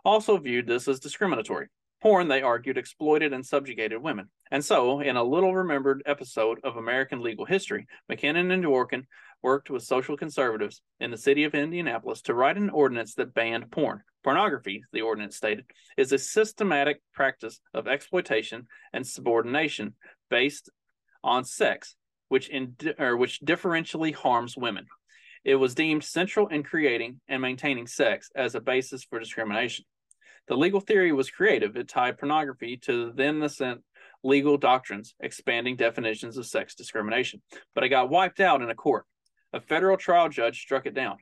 also 0.05 0.37
viewed 0.37 0.67
this 0.67 0.87
as 0.87 1.01
discriminatory. 1.01 1.69
Porn, 2.01 2.29
they 2.29 2.43
argued, 2.43 2.79
exploited 2.79 3.33
and 3.33 3.45
subjugated 3.45 4.01
women. 4.01 4.29
And 4.53 4.65
so, 4.65 5.01
in 5.01 5.17
a 5.17 5.25
little 5.25 5.55
remembered 5.55 6.03
episode 6.07 6.61
of 6.63 6.77
American 6.77 7.21
legal 7.21 7.45
history, 7.45 7.89
MacKinnon 8.09 8.53
and 8.53 8.63
Dworkin 8.63 9.05
worked 9.43 9.71
with 9.71 9.83
social 9.83 10.17
conservatives 10.17 10.81
in 11.01 11.11
the 11.11 11.17
city 11.17 11.45
of 11.45 11.55
Indianapolis 11.55 12.23
to 12.23 12.35
write 12.35 12.57
an 12.57 12.71
ordinance 12.71 13.15
that 13.15 13.35
banned 13.35 13.71
porn. 13.73 14.03
Pornography, 14.23 14.85
the 14.93 15.01
ordinance 15.01 15.37
stated, 15.37 15.65
is 15.97 16.13
a 16.13 16.19
systematic 16.19 17.01
practice 17.15 17.61
of 17.75 17.89
exploitation 17.89 18.67
and 18.93 19.07
subordination 19.07 19.95
based 20.31 20.71
on 21.25 21.45
sex, 21.45 21.97
which, 22.29 22.49
in, 22.49 22.77
or 22.99 23.17
which 23.17 23.41
differentially 23.41 24.15
harms 24.15 24.57
women. 24.57 24.87
It 25.45 25.57
was 25.57 25.75
deemed 25.75 26.05
central 26.05 26.49
in 26.49 26.63
creating 26.63 27.21
and 27.29 27.41
maintaining 27.41 27.87
sex 27.87 28.31
as 28.35 28.55
a 28.55 28.61
basis 28.61 29.05
for 29.05 29.19
discrimination. 29.19 29.85
The 30.49 30.57
legal 30.57 30.81
theory 30.81 31.13
was 31.13 31.31
creative. 31.31 31.77
It 31.77 31.89
tied 31.89 32.19
pornography 32.19 32.79
to 32.79 33.13
then 33.15 33.39
nascent 33.39 33.83
legal 34.25 34.57
doctrines, 34.57 35.15
expanding 35.21 35.77
definitions 35.77 36.37
of 36.37 36.47
sex 36.47 36.75
discrimination. 36.75 37.43
But 37.75 37.85
it 37.85 37.91
got 37.91 38.11
wiped 38.11 38.41
out 38.41 38.63
in 38.63 38.71
a 38.71 38.75
court. 38.75 39.05
A 39.53 39.61
federal 39.61 39.97
trial 39.97 40.29
judge 40.29 40.61
struck 40.61 40.87
it 40.87 40.95
down. 40.95 41.19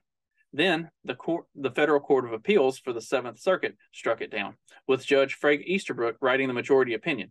Then 0.52 0.90
the 1.04 1.14
court, 1.14 1.44
the 1.54 1.70
Federal 1.70 2.00
Court 2.00 2.24
of 2.24 2.32
Appeals 2.32 2.78
for 2.78 2.92
the 2.92 3.00
Seventh 3.00 3.38
Circuit 3.40 3.76
struck 3.92 4.22
it 4.22 4.30
down, 4.30 4.54
with 4.88 5.04
Judge 5.04 5.34
Frank 5.34 5.62
Easterbrook 5.66 6.16
writing 6.20 6.48
the 6.48 6.54
majority 6.54 6.94
opinion. 6.94 7.30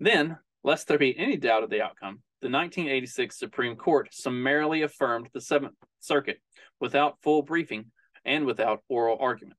Then, 0.00 0.38
lest 0.64 0.88
there 0.88 0.98
be 0.98 1.16
any 1.16 1.36
doubt 1.36 1.62
of 1.62 1.70
the 1.70 1.82
outcome, 1.82 2.22
the 2.40 2.50
1986 2.50 3.38
Supreme 3.38 3.76
Court 3.76 4.08
summarily 4.12 4.82
affirmed 4.82 5.28
the 5.32 5.40
Seventh 5.40 5.74
Circuit 6.00 6.40
without 6.80 7.20
full 7.22 7.42
briefing 7.42 7.86
and 8.24 8.44
without 8.44 8.82
oral 8.88 9.18
argument. 9.20 9.58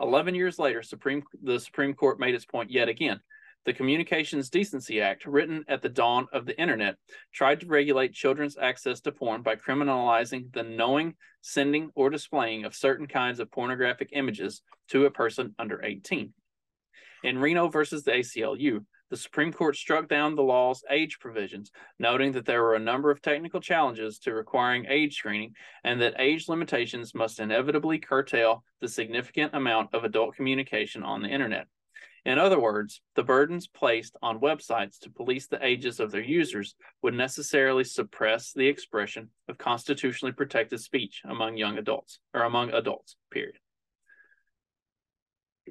Eleven 0.00 0.34
years 0.34 0.58
later, 0.58 0.82
Supreme, 0.82 1.22
the 1.42 1.60
Supreme 1.60 1.94
Court 1.94 2.18
made 2.18 2.34
its 2.34 2.44
point 2.44 2.70
yet 2.70 2.88
again. 2.88 3.20
The 3.66 3.72
Communications 3.74 4.48
Decency 4.48 5.00
Act, 5.02 5.26
written 5.26 5.64
at 5.68 5.82
the 5.82 5.88
dawn 5.88 6.26
of 6.32 6.46
the 6.46 6.58
internet, 6.58 6.94
tried 7.34 7.60
to 7.60 7.66
regulate 7.66 8.14
children's 8.14 8.56
access 8.56 9.00
to 9.02 9.12
porn 9.12 9.42
by 9.42 9.56
criminalizing 9.56 10.52
the 10.52 10.62
knowing, 10.62 11.14
sending, 11.42 11.90
or 11.94 12.08
displaying 12.08 12.64
of 12.64 12.74
certain 12.74 13.06
kinds 13.06 13.40
of 13.40 13.50
pornographic 13.50 14.10
images 14.12 14.62
to 14.88 15.04
a 15.04 15.10
person 15.10 15.54
under 15.58 15.84
18. 15.84 16.32
In 17.24 17.38
Reno 17.38 17.68
versus 17.68 18.04
the 18.04 18.12
ACLU, 18.12 18.84
the 19.10 19.16
Supreme 19.16 19.52
Court 19.52 19.76
struck 19.76 20.08
down 20.08 20.34
the 20.34 20.42
law's 20.42 20.82
age 20.90 21.18
provisions, 21.18 21.70
noting 21.98 22.32
that 22.32 22.44
there 22.44 22.62
were 22.62 22.74
a 22.74 22.80
number 22.80 23.10
of 23.10 23.22
technical 23.22 23.60
challenges 23.60 24.18
to 24.20 24.34
requiring 24.34 24.86
age 24.88 25.16
screening 25.16 25.54
and 25.84 26.00
that 26.00 26.14
age 26.18 26.48
limitations 26.48 27.14
must 27.14 27.40
inevitably 27.40 27.98
curtail 27.98 28.64
the 28.80 28.88
significant 28.88 29.54
amount 29.54 29.94
of 29.94 30.04
adult 30.04 30.36
communication 30.36 31.02
on 31.02 31.22
the 31.22 31.28
internet. 31.28 31.66
In 32.24 32.38
other 32.38 32.60
words, 32.60 33.00
the 33.14 33.22
burdens 33.22 33.66
placed 33.66 34.14
on 34.20 34.40
websites 34.40 34.98
to 34.98 35.10
police 35.10 35.46
the 35.46 35.64
ages 35.64 35.98
of 35.98 36.10
their 36.10 36.20
users 36.20 36.74
would 37.00 37.14
necessarily 37.14 37.84
suppress 37.84 38.52
the 38.52 38.66
expression 38.66 39.30
of 39.48 39.56
constitutionally 39.56 40.32
protected 40.32 40.80
speech 40.80 41.22
among 41.24 41.56
young 41.56 41.78
adults 41.78 42.18
or 42.34 42.42
among 42.42 42.70
adults, 42.70 43.16
period. 43.30 43.56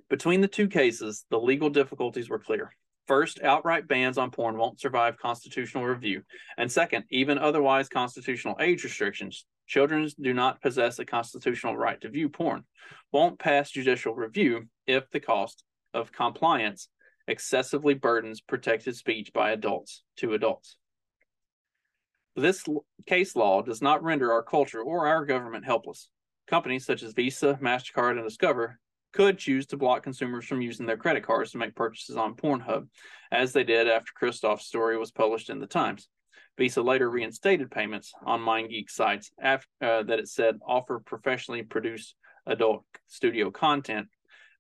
Between 0.09 0.41
the 0.41 0.47
two 0.47 0.67
cases, 0.67 1.25
the 1.29 1.39
legal 1.39 1.69
difficulties 1.69 2.29
were 2.29 2.39
clear. 2.39 2.71
First, 3.07 3.41
outright 3.41 3.87
bans 3.87 4.17
on 4.17 4.31
porn 4.31 4.57
won't 4.57 4.81
survive 4.81 5.17
constitutional 5.17 5.85
review. 5.85 6.23
And 6.57 6.69
second, 6.69 7.05
even 7.09 7.37
otherwise 7.37 7.87
constitutional 7.87 8.57
age 8.59 8.83
restrictions, 8.83 9.45
children 9.65 10.09
do 10.19 10.33
not 10.33 10.61
possess 10.61 10.99
a 10.99 11.05
constitutional 11.05 11.77
right 11.77 11.99
to 12.01 12.09
view 12.09 12.27
porn, 12.27 12.65
won't 13.13 13.39
pass 13.39 13.71
judicial 13.71 14.13
review 14.13 14.67
if 14.87 15.09
the 15.11 15.21
cost 15.21 15.63
of 15.93 16.11
compliance 16.11 16.89
excessively 17.29 17.93
burdens 17.93 18.41
protected 18.41 18.95
speech 18.95 19.31
by 19.33 19.51
adults 19.51 20.03
to 20.17 20.33
adults. 20.33 20.77
This 22.35 22.65
case 23.05 23.35
law 23.35 23.61
does 23.61 23.81
not 23.81 24.03
render 24.03 24.31
our 24.31 24.43
culture 24.43 24.81
or 24.81 25.07
our 25.07 25.25
government 25.25 25.65
helpless. 25.65 26.09
Companies 26.47 26.85
such 26.85 27.03
as 27.03 27.13
Visa, 27.13 27.57
MasterCard, 27.61 28.11
and 28.11 28.23
Discover 28.27 28.79
could 29.13 29.37
choose 29.37 29.65
to 29.67 29.77
block 29.77 30.03
consumers 30.03 30.45
from 30.45 30.61
using 30.61 30.85
their 30.85 30.97
credit 30.97 31.23
cards 31.23 31.51
to 31.51 31.57
make 31.57 31.75
purchases 31.75 32.17
on 32.17 32.35
Pornhub, 32.35 32.87
as 33.31 33.53
they 33.53 33.63
did 33.63 33.87
after 33.87 34.11
Kristof's 34.15 34.65
story 34.65 34.97
was 34.97 35.11
published 35.11 35.49
in 35.49 35.59
the 35.59 35.67
Times. 35.67 36.09
Visa 36.57 36.81
later 36.81 37.09
reinstated 37.09 37.69
payments 37.69 38.13
on 38.25 38.41
MindGeek 38.41 38.89
sites 38.89 39.31
after, 39.39 39.67
uh, 39.81 40.03
that 40.03 40.19
it 40.19 40.27
said 40.27 40.59
offer 40.65 40.99
professionally 40.99 41.63
produced 41.63 42.15
adult 42.45 42.83
studio 43.07 43.51
content 43.51 44.07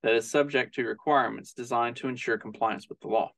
that 0.03 0.13
is 0.13 0.29
subject 0.29 0.75
to 0.75 0.83
requirements 0.83 1.53
designed 1.53 1.95
to 1.97 2.07
ensure 2.07 2.37
compliance 2.37 2.87
with 2.87 2.99
the 2.99 3.07
law. 3.07 3.31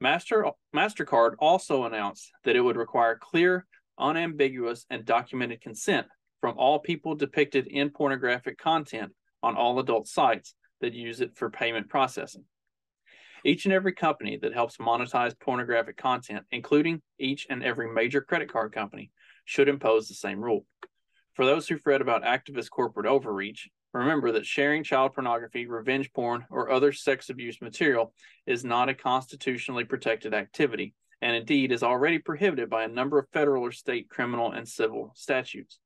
Master, 0.00 0.46
MasterCard 0.74 1.34
also 1.38 1.84
announced 1.84 2.32
that 2.44 2.56
it 2.56 2.60
would 2.60 2.76
require 2.76 3.16
clear, 3.16 3.66
unambiguous, 3.98 4.86
and 4.90 5.04
documented 5.04 5.60
consent 5.60 6.06
from 6.40 6.56
all 6.58 6.78
people 6.78 7.14
depicted 7.14 7.66
in 7.66 7.90
pornographic 7.90 8.58
content 8.58 9.12
on 9.42 9.56
all 9.56 9.78
adult 9.78 10.06
sites 10.06 10.54
that 10.80 10.94
use 10.94 11.20
it 11.20 11.36
for 11.36 11.50
payment 11.50 11.88
processing. 11.88 12.44
Each 13.44 13.64
and 13.64 13.72
every 13.72 13.92
company 13.92 14.38
that 14.42 14.52
helps 14.52 14.76
monetize 14.76 15.38
pornographic 15.38 15.96
content, 15.96 16.44
including 16.50 17.00
each 17.18 17.46
and 17.48 17.62
every 17.62 17.90
major 17.90 18.20
credit 18.20 18.52
card 18.52 18.72
company, 18.72 19.10
should 19.46 19.68
impose 19.68 20.08
the 20.08 20.14
same 20.14 20.40
rule. 20.40 20.66
For 21.34 21.46
those 21.46 21.66
who've 21.66 21.86
read 21.86 22.02
about 22.02 22.24
activist 22.24 22.70
corporate 22.70 23.06
overreach, 23.06 23.68
remember 23.94 24.32
that 24.32 24.44
sharing 24.44 24.84
child 24.84 25.14
pornography, 25.14 25.66
revenge 25.66 26.12
porn, 26.12 26.44
or 26.50 26.70
other 26.70 26.92
sex 26.92 27.30
abuse 27.30 27.60
material 27.62 28.12
is 28.46 28.64
not 28.64 28.88
a 28.88 28.94
constitutionally 28.94 29.84
protected 29.84 30.34
activity, 30.34 30.94
and 31.22 31.34
indeed 31.34 31.72
is 31.72 31.82
already 31.82 32.18
prohibited 32.18 32.68
by 32.68 32.84
a 32.84 32.88
number 32.88 33.18
of 33.18 33.28
federal 33.32 33.64
or 33.64 33.72
state 33.72 34.10
criminal 34.10 34.52
and 34.52 34.68
civil 34.68 35.12
statutes. 35.14 35.78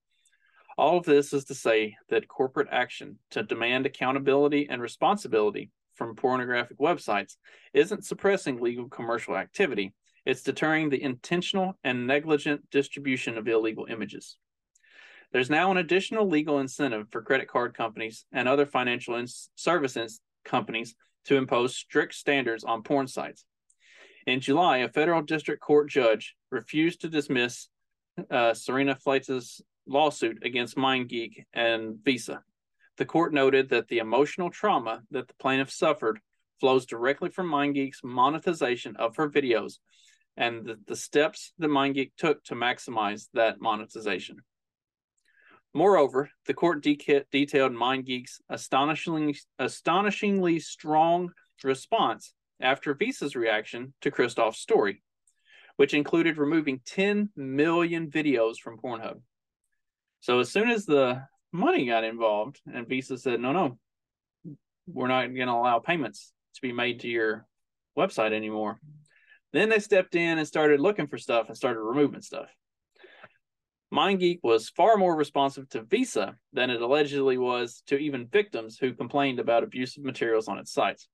All 0.76 0.98
of 0.98 1.04
this 1.04 1.32
is 1.32 1.44
to 1.44 1.54
say 1.54 1.96
that 2.08 2.28
corporate 2.28 2.68
action 2.70 3.18
to 3.30 3.42
demand 3.42 3.86
accountability 3.86 4.68
and 4.68 4.82
responsibility 4.82 5.70
from 5.94 6.16
pornographic 6.16 6.78
websites 6.78 7.36
isn't 7.72 8.04
suppressing 8.04 8.60
legal 8.60 8.88
commercial 8.88 9.36
activity, 9.36 9.94
it's 10.26 10.42
deterring 10.42 10.88
the 10.88 11.02
intentional 11.02 11.78
and 11.84 12.06
negligent 12.06 12.68
distribution 12.70 13.38
of 13.38 13.46
illegal 13.46 13.86
images. 13.88 14.36
There's 15.32 15.50
now 15.50 15.70
an 15.70 15.76
additional 15.76 16.28
legal 16.28 16.58
incentive 16.60 17.08
for 17.10 17.22
credit 17.22 17.48
card 17.48 17.76
companies 17.76 18.24
and 18.32 18.48
other 18.48 18.66
financial 18.66 19.16
ins- 19.16 19.50
services 19.54 20.20
companies 20.44 20.94
to 21.26 21.36
impose 21.36 21.76
strict 21.76 22.14
standards 22.14 22.64
on 22.64 22.82
porn 22.82 23.06
sites. 23.06 23.44
In 24.26 24.40
July, 24.40 24.78
a 24.78 24.88
federal 24.88 25.22
district 25.22 25.60
court 25.60 25.90
judge 25.90 26.34
refused 26.50 27.02
to 27.02 27.08
dismiss 27.08 27.68
uh, 28.30 28.54
Serena 28.54 28.94
Fleites's 28.94 29.60
lawsuit 29.86 30.44
against 30.44 30.76
MindGeek 30.76 31.44
and 31.52 31.96
Visa. 32.04 32.42
The 32.96 33.04
court 33.04 33.34
noted 33.34 33.70
that 33.70 33.88
the 33.88 33.98
emotional 33.98 34.50
trauma 34.50 35.02
that 35.10 35.28
the 35.28 35.34
plaintiff 35.34 35.70
suffered 35.70 36.20
flows 36.60 36.86
directly 36.86 37.30
from 37.30 37.50
MindGeek's 37.50 38.00
monetization 38.04 38.96
of 38.96 39.16
her 39.16 39.28
videos 39.28 39.74
and 40.36 40.64
the, 40.64 40.78
the 40.86 40.96
steps 40.96 41.52
that 41.58 41.68
MindGeek 41.68 42.12
took 42.16 42.42
to 42.44 42.54
maximize 42.54 43.28
that 43.34 43.60
monetization. 43.60 44.38
Moreover, 45.72 46.30
the 46.46 46.54
court 46.54 46.82
de- 46.82 47.24
detailed 47.32 47.72
MindGeek's 47.72 48.40
astonishingly, 48.48 49.36
astonishingly 49.58 50.60
strong 50.60 51.32
response 51.64 52.32
after 52.60 52.94
Visa's 52.94 53.34
reaction 53.34 53.92
to 54.02 54.10
Kristof's 54.10 54.60
story, 54.60 55.02
which 55.76 55.94
included 55.94 56.38
removing 56.38 56.80
10 56.86 57.30
million 57.34 58.10
videos 58.10 58.56
from 58.62 58.78
Pornhub. 58.78 59.20
So 60.24 60.38
as 60.38 60.50
soon 60.50 60.70
as 60.70 60.86
the 60.86 61.22
money 61.52 61.84
got 61.84 62.02
involved, 62.02 62.58
and 62.72 62.88
Visa 62.88 63.18
said, 63.18 63.40
no, 63.40 63.52
no, 63.52 63.78
we're 64.86 65.06
not 65.06 65.26
going 65.26 65.48
to 65.48 65.52
allow 65.52 65.80
payments 65.80 66.32
to 66.54 66.62
be 66.62 66.72
made 66.72 67.00
to 67.00 67.08
your 67.08 67.46
website 67.94 68.32
anymore. 68.32 68.80
Then 69.52 69.68
they 69.68 69.80
stepped 69.80 70.14
in 70.14 70.38
and 70.38 70.48
started 70.48 70.80
looking 70.80 71.08
for 71.08 71.18
stuff 71.18 71.48
and 71.48 71.56
started 71.58 71.80
removing 71.80 72.22
stuff. 72.22 72.48
MindGeek 73.92 74.38
was 74.42 74.70
far 74.70 74.96
more 74.96 75.14
responsive 75.14 75.68
to 75.68 75.82
Visa 75.82 76.36
than 76.54 76.70
it 76.70 76.80
allegedly 76.80 77.36
was 77.36 77.82
to 77.88 77.98
even 77.98 78.26
victims 78.26 78.78
who 78.78 78.94
complained 78.94 79.40
about 79.40 79.62
abusive 79.62 80.04
materials 80.04 80.48
on 80.48 80.56
its 80.56 80.72
sites. 80.72 81.06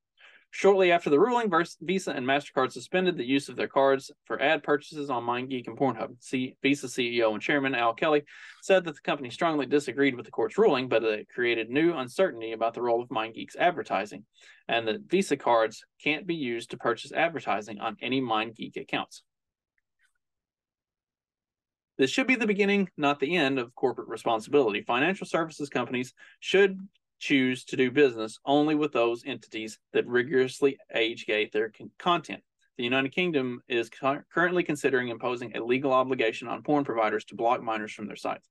Shortly 0.53 0.91
after 0.91 1.11
the 1.11 1.21
ruling, 1.21 1.49
Visa 1.81 2.11
and 2.11 2.27
MasterCard 2.27 2.73
suspended 2.73 3.17
the 3.17 3.25
use 3.25 3.49
of 3.49 3.55
their 3.55 3.69
cards 3.69 4.11
for 4.25 4.43
ad 4.43 4.65
purchases 4.65 5.09
on 5.09 5.23
MindGeek 5.23 5.69
and 5.69 5.79
Pornhub. 5.79 6.17
Visa 6.61 6.89
CEO 6.89 7.33
and 7.33 7.41
chairman 7.41 7.77
Al 7.77 7.95
Kelly 7.95 8.25
said 8.61 8.85
that 8.85 8.97
the 8.97 9.01
company 9.01 9.31
strongly 9.31 9.65
disagreed 9.65 10.17
with 10.17 10.25
the 10.25 10.33
court's 10.33 10.59
ruling, 10.59 10.89
but 10.89 11.03
that 11.03 11.21
it 11.21 11.29
created 11.29 11.71
new 11.71 11.93
uncertainty 11.93 12.51
about 12.51 12.75
the 12.75 12.83
role 12.83 13.01
of 13.01 13.09
MindGeek's 13.11 13.55
advertising, 13.55 14.25
and 14.67 14.89
that 14.89 15.09
Visa 15.09 15.37
cards 15.37 15.85
can't 16.03 16.27
be 16.27 16.35
used 16.35 16.73
to 16.73 16.77
purchase 16.77 17.13
advertising 17.13 17.79
on 17.79 17.97
any 18.03 18.21
MindGeek 18.21 18.77
accounts. 18.77 19.23
This 21.97 22.11
should 22.11 22.27
be 22.27 22.35
the 22.35 22.47
beginning, 22.47 22.89
not 22.97 23.21
the 23.21 23.37
end, 23.37 23.61
of 23.61 23.75
corporate 23.75 24.09
responsibility. 24.09 24.83
Financial 24.83 25.27
services 25.27 25.69
companies 25.69 26.13
should 26.41 26.77
choose 27.21 27.65
to 27.65 27.77
do 27.77 27.91
business 27.91 28.41
only 28.45 28.75
with 28.75 28.93
those 28.93 29.23
entities 29.25 29.79
that 29.93 30.07
rigorously 30.07 30.79
age 30.95 31.27
gate 31.27 31.53
their 31.53 31.73
content. 31.99 32.43
The 32.81 32.85
United 32.85 33.13
Kingdom 33.15 33.61
is 33.69 33.91
cu- 33.91 34.23
currently 34.33 34.63
considering 34.63 35.09
imposing 35.09 35.55
a 35.55 35.63
legal 35.63 35.93
obligation 35.93 36.49
on 36.49 36.63
porn 36.63 36.83
providers 36.83 37.27
to 37.27 37.35
block 37.35 37.63
minors 37.63 37.93
from 37.93 38.07
their 38.07 38.17
sites. 38.17 38.49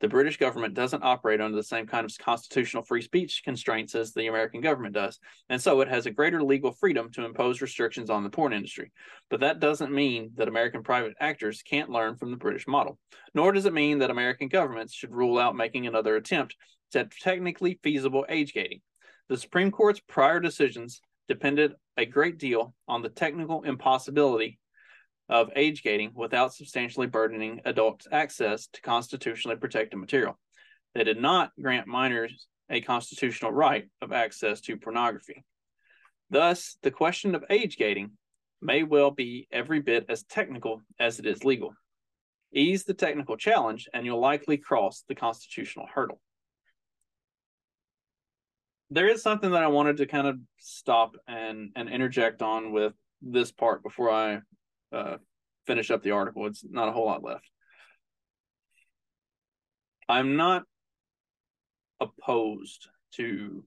The 0.00 0.08
British 0.08 0.36
government 0.36 0.74
doesn't 0.74 1.02
operate 1.02 1.40
under 1.40 1.56
the 1.56 1.62
same 1.62 1.86
kind 1.86 2.04
of 2.04 2.12
constitutional 2.18 2.82
free 2.82 3.00
speech 3.00 3.40
constraints 3.42 3.94
as 3.94 4.12
the 4.12 4.26
American 4.26 4.60
government 4.60 4.92
does, 4.92 5.18
and 5.48 5.62
so 5.62 5.80
it 5.80 5.88
has 5.88 6.04
a 6.04 6.10
greater 6.10 6.42
legal 6.42 6.72
freedom 6.72 7.10
to 7.12 7.24
impose 7.24 7.62
restrictions 7.62 8.10
on 8.10 8.22
the 8.22 8.28
porn 8.28 8.52
industry. 8.52 8.92
But 9.30 9.40
that 9.40 9.60
doesn't 9.60 9.90
mean 9.90 10.32
that 10.34 10.48
American 10.48 10.82
private 10.82 11.14
actors 11.18 11.62
can't 11.62 11.88
learn 11.88 12.18
from 12.18 12.32
the 12.32 12.36
British 12.36 12.66
model, 12.68 12.98
nor 13.32 13.50
does 13.50 13.64
it 13.64 13.72
mean 13.72 14.00
that 14.00 14.10
American 14.10 14.48
governments 14.48 14.92
should 14.92 15.10
rule 15.10 15.38
out 15.38 15.56
making 15.56 15.86
another 15.86 16.16
attempt 16.16 16.54
at 16.94 17.12
technically 17.12 17.80
feasible 17.82 18.26
age 18.28 18.52
gating. 18.52 18.82
The 19.30 19.38
Supreme 19.38 19.70
Court's 19.70 20.00
prior 20.06 20.38
decisions 20.38 21.00
depended 21.30 21.72
a 21.96 22.04
great 22.04 22.38
deal 22.38 22.74
on 22.88 23.02
the 23.02 23.08
technical 23.08 23.62
impossibility 23.62 24.58
of 25.28 25.48
age 25.54 25.84
gating 25.84 26.10
without 26.12 26.52
substantially 26.52 27.06
burdening 27.06 27.60
adults' 27.64 28.08
access 28.10 28.66
to 28.72 28.80
constitutionally 28.80 29.56
protected 29.56 30.00
material. 30.00 30.36
They 30.92 31.04
did 31.04 31.22
not 31.22 31.52
grant 31.62 31.86
minors 31.86 32.48
a 32.68 32.80
constitutional 32.80 33.52
right 33.52 33.88
of 34.02 34.10
access 34.10 34.60
to 34.62 34.76
pornography. 34.76 35.44
Thus, 36.30 36.76
the 36.82 36.90
question 36.90 37.36
of 37.36 37.44
age 37.48 37.76
gating 37.76 38.10
may 38.60 38.82
well 38.82 39.12
be 39.12 39.46
every 39.52 39.80
bit 39.80 40.06
as 40.08 40.24
technical 40.24 40.82
as 40.98 41.20
it 41.20 41.26
is 41.26 41.44
legal. 41.44 41.72
Ease 42.52 42.82
the 42.82 42.94
technical 42.94 43.36
challenge, 43.36 43.88
and 43.94 44.04
you'll 44.04 44.20
likely 44.20 44.56
cross 44.56 45.04
the 45.08 45.14
constitutional 45.14 45.86
hurdle. 45.94 46.20
There 48.90 49.08
is 49.08 49.22
something 49.22 49.52
that 49.52 49.62
I 49.62 49.68
wanted 49.68 49.98
to 49.98 50.06
kind 50.06 50.26
of 50.26 50.38
stop 50.58 51.14
and, 51.28 51.70
and 51.76 51.88
interject 51.88 52.42
on 52.42 52.72
with 52.72 52.92
this 53.22 53.52
part 53.52 53.82
before 53.82 54.10
I 54.10 54.40
uh, 54.92 55.16
finish 55.66 55.90
up 55.90 56.02
the 56.02 56.10
article. 56.10 56.46
It's 56.46 56.64
not 56.68 56.88
a 56.88 56.92
whole 56.92 57.06
lot 57.06 57.22
left. 57.22 57.48
I'm 60.08 60.36
not 60.36 60.64
opposed 62.00 62.88
to 63.12 63.64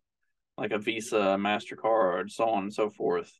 like 0.58 0.72
a 0.72 0.78
Visa, 0.78 1.38
MasterCard, 1.40 2.30
so 2.30 2.50
on 2.50 2.64
and 2.64 2.74
so 2.74 2.90
forth, 2.90 3.32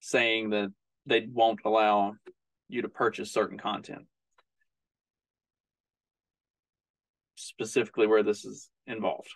saying 0.00 0.50
that 0.50 0.72
they 1.04 1.26
won't 1.30 1.60
allow 1.64 2.14
you 2.68 2.82
to 2.82 2.88
purchase 2.88 3.32
certain 3.32 3.58
content. 3.58 4.06
Specifically, 7.34 8.06
where 8.06 8.22
this 8.22 8.44
is 8.44 8.70
involved. 8.86 9.28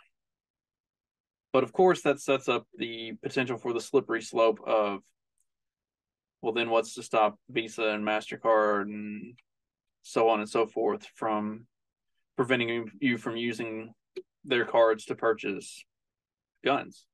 But 1.52 1.64
of 1.64 1.72
course, 1.72 2.02
that 2.02 2.20
sets 2.20 2.48
up 2.48 2.66
the 2.76 3.12
potential 3.22 3.58
for 3.58 3.72
the 3.72 3.80
slippery 3.80 4.22
slope 4.22 4.60
of, 4.66 5.00
well, 6.40 6.52
then 6.52 6.70
what's 6.70 6.94
to 6.94 7.02
stop 7.02 7.38
Visa 7.50 7.88
and 7.88 8.04
MasterCard 8.04 8.82
and 8.82 9.38
so 10.02 10.28
on 10.28 10.40
and 10.40 10.48
so 10.48 10.66
forth 10.66 11.06
from 11.14 11.66
preventing 12.36 12.90
you 13.00 13.18
from 13.18 13.36
using 13.36 13.92
their 14.44 14.64
cards 14.64 15.04
to 15.04 15.14
purchase 15.14 15.84
guns 16.64 17.06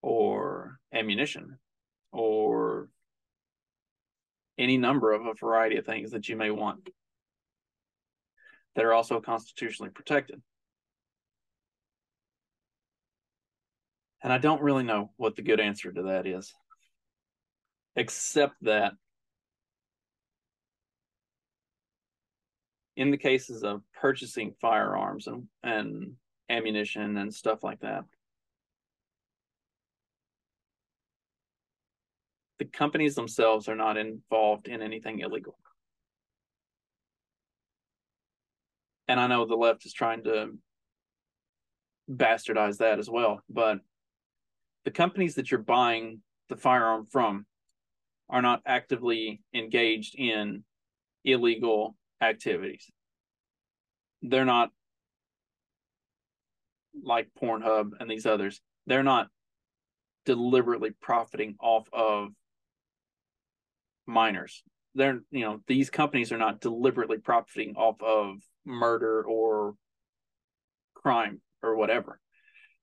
or 0.00 0.78
ammunition 0.94 1.58
or 2.12 2.88
any 4.58 4.78
number 4.78 5.12
of 5.12 5.26
a 5.26 5.34
variety 5.34 5.76
of 5.76 5.84
things 5.84 6.12
that 6.12 6.28
you 6.28 6.36
may 6.36 6.50
want 6.50 6.88
that 8.74 8.84
are 8.84 8.92
also 8.92 9.20
constitutionally 9.20 9.90
protected. 9.90 10.40
And 14.22 14.32
I 14.32 14.38
don't 14.38 14.62
really 14.62 14.84
know 14.84 15.10
what 15.16 15.34
the 15.34 15.42
good 15.42 15.60
answer 15.60 15.92
to 15.92 16.02
that 16.04 16.26
is, 16.26 16.54
except 17.96 18.54
that 18.62 18.92
in 22.96 23.10
the 23.10 23.16
cases 23.16 23.64
of 23.64 23.82
purchasing 23.94 24.54
firearms 24.60 25.26
and, 25.26 25.48
and 25.62 26.12
ammunition 26.48 27.16
and 27.16 27.34
stuff 27.34 27.64
like 27.64 27.80
that, 27.80 28.04
the 32.58 32.64
companies 32.66 33.16
themselves 33.16 33.68
are 33.68 33.74
not 33.74 33.96
involved 33.96 34.68
in 34.68 34.82
anything 34.82 35.18
illegal. 35.18 35.58
And 39.08 39.18
I 39.18 39.26
know 39.26 39.46
the 39.46 39.56
left 39.56 39.84
is 39.84 39.92
trying 39.92 40.22
to 40.24 40.50
bastardize 42.08 42.78
that 42.78 43.00
as 43.00 43.10
well, 43.10 43.42
but 43.50 43.78
the 44.84 44.90
companies 44.90 45.36
that 45.36 45.50
you're 45.50 45.60
buying 45.60 46.20
the 46.48 46.56
firearm 46.56 47.06
from 47.10 47.46
are 48.28 48.42
not 48.42 48.62
actively 48.66 49.40
engaged 49.54 50.14
in 50.16 50.64
illegal 51.24 51.96
activities. 52.20 52.90
They're 54.22 54.44
not 54.44 54.70
like 57.02 57.28
Pornhub 57.40 57.92
and 58.00 58.10
these 58.10 58.26
others. 58.26 58.60
They're 58.86 59.02
not 59.02 59.28
deliberately 60.24 60.90
profiting 61.00 61.56
off 61.60 61.88
of 61.92 62.28
minors. 64.06 64.62
They're, 64.94 65.20
you 65.30 65.40
know, 65.40 65.60
these 65.66 65.90
companies 65.90 66.32
are 66.32 66.38
not 66.38 66.60
deliberately 66.60 67.18
profiting 67.18 67.74
off 67.76 68.00
of 68.02 68.36
murder 68.64 69.22
or 69.22 69.74
crime 70.94 71.40
or 71.62 71.76
whatever. 71.76 72.20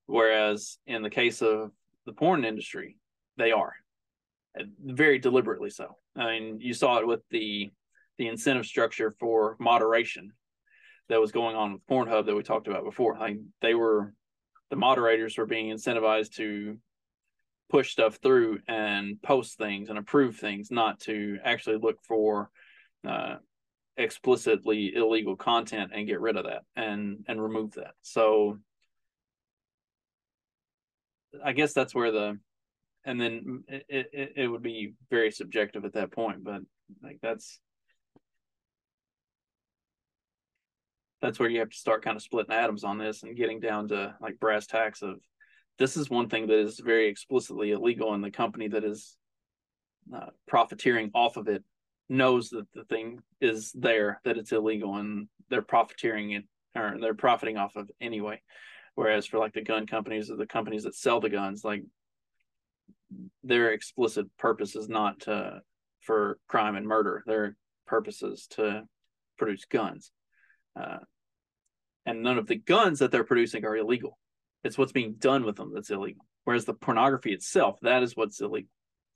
Whereas 0.06 0.78
in 0.86 1.02
the 1.02 1.10
case 1.10 1.40
of 1.40 1.70
the 2.10 2.16
porn 2.16 2.44
industry, 2.44 2.96
they 3.36 3.52
are 3.52 3.72
very 4.84 5.18
deliberately 5.20 5.70
so. 5.70 5.96
I 6.16 6.26
mean, 6.26 6.60
you 6.60 6.74
saw 6.74 6.98
it 6.98 7.06
with 7.06 7.20
the 7.30 7.70
the 8.18 8.26
incentive 8.26 8.66
structure 8.66 9.14
for 9.18 9.56
moderation 9.58 10.32
that 11.08 11.20
was 11.20 11.32
going 11.32 11.56
on 11.56 11.72
with 11.72 11.86
Pornhub 11.86 12.26
that 12.26 12.34
we 12.34 12.42
talked 12.42 12.66
about 12.66 12.84
before. 12.84 13.16
Like 13.16 13.38
they 13.62 13.74
were 13.74 14.12
the 14.70 14.76
moderators 14.76 15.38
were 15.38 15.46
being 15.46 15.74
incentivized 15.74 16.34
to 16.34 16.78
push 17.70 17.92
stuff 17.92 18.16
through 18.16 18.58
and 18.66 19.22
post 19.22 19.56
things 19.56 19.88
and 19.88 19.98
approve 19.98 20.36
things, 20.36 20.70
not 20.72 20.98
to 21.00 21.38
actually 21.44 21.78
look 21.78 22.02
for 22.02 22.50
uh, 23.06 23.36
explicitly 23.96 24.94
illegal 24.96 25.36
content 25.36 25.92
and 25.94 26.08
get 26.08 26.20
rid 26.20 26.36
of 26.36 26.44
that 26.44 26.62
and 26.74 27.24
and 27.28 27.40
remove 27.40 27.74
that. 27.74 27.94
So 28.02 28.58
I 31.44 31.52
guess 31.52 31.72
that's 31.72 31.94
where 31.94 32.10
the 32.10 32.38
and 33.04 33.20
then 33.20 33.64
it, 33.68 34.10
it, 34.12 34.32
it 34.36 34.46
would 34.46 34.62
be 34.62 34.94
very 35.10 35.30
subjective 35.30 35.84
at 35.84 35.94
that 35.94 36.12
point, 36.12 36.44
but 36.44 36.60
like 37.02 37.18
that's 37.22 37.58
that's 41.22 41.38
where 41.38 41.48
you 41.48 41.60
have 41.60 41.70
to 41.70 41.76
start 41.76 42.04
kind 42.04 42.16
of 42.16 42.22
splitting 42.22 42.54
atoms 42.54 42.84
on 42.84 42.98
this 42.98 43.22
and 43.22 43.36
getting 43.36 43.60
down 43.60 43.88
to 43.88 44.14
like 44.20 44.40
brass 44.40 44.66
tacks 44.66 45.02
of 45.02 45.16
this 45.78 45.96
is 45.96 46.10
one 46.10 46.28
thing 46.28 46.46
that 46.46 46.58
is 46.58 46.80
very 46.80 47.08
explicitly 47.08 47.72
illegal 47.72 48.14
and 48.14 48.24
the 48.24 48.30
company 48.30 48.68
that 48.68 48.84
is 48.84 49.16
uh, 50.14 50.26
profiteering 50.48 51.10
off 51.14 51.36
of 51.36 51.48
it 51.48 51.62
knows 52.08 52.50
that 52.50 52.66
the 52.74 52.84
thing 52.84 53.20
is 53.40 53.72
there 53.72 54.20
that 54.24 54.36
it's 54.36 54.52
illegal 54.52 54.96
and 54.96 55.28
they're 55.48 55.62
profiteering 55.62 56.32
it 56.32 56.44
or 56.74 56.96
they're 57.00 57.14
profiting 57.14 57.56
off 57.56 57.76
of 57.76 57.90
anyway 58.00 58.40
whereas 59.00 59.26
for 59.26 59.38
like 59.38 59.54
the 59.54 59.62
gun 59.62 59.86
companies 59.86 60.30
or 60.30 60.36
the 60.36 60.46
companies 60.46 60.84
that 60.84 60.94
sell 60.94 61.20
the 61.20 61.30
guns 61.30 61.64
like 61.64 61.82
their 63.42 63.72
explicit 63.72 64.26
purpose 64.38 64.76
is 64.76 64.88
not 64.88 65.20
to, 65.20 65.60
for 66.00 66.38
crime 66.48 66.76
and 66.76 66.86
murder 66.86 67.22
their 67.26 67.56
purpose 67.86 68.22
is 68.22 68.46
to 68.46 68.82
produce 69.38 69.64
guns 69.64 70.12
uh, 70.78 70.98
and 72.06 72.22
none 72.22 72.38
of 72.38 72.46
the 72.46 72.56
guns 72.56 72.98
that 72.98 73.10
they're 73.10 73.24
producing 73.24 73.64
are 73.64 73.76
illegal. 73.76 74.18
It's 74.64 74.78
what's 74.78 74.92
being 74.92 75.14
done 75.18 75.44
with 75.44 75.56
them 75.56 75.72
that's 75.74 75.90
illegal. 75.90 76.24
Whereas 76.44 76.64
the 76.64 76.74
pornography 76.74 77.32
itself, 77.32 77.78
that 77.82 78.02
is 78.02 78.16
what's 78.16 78.40
illegal. 78.40 78.70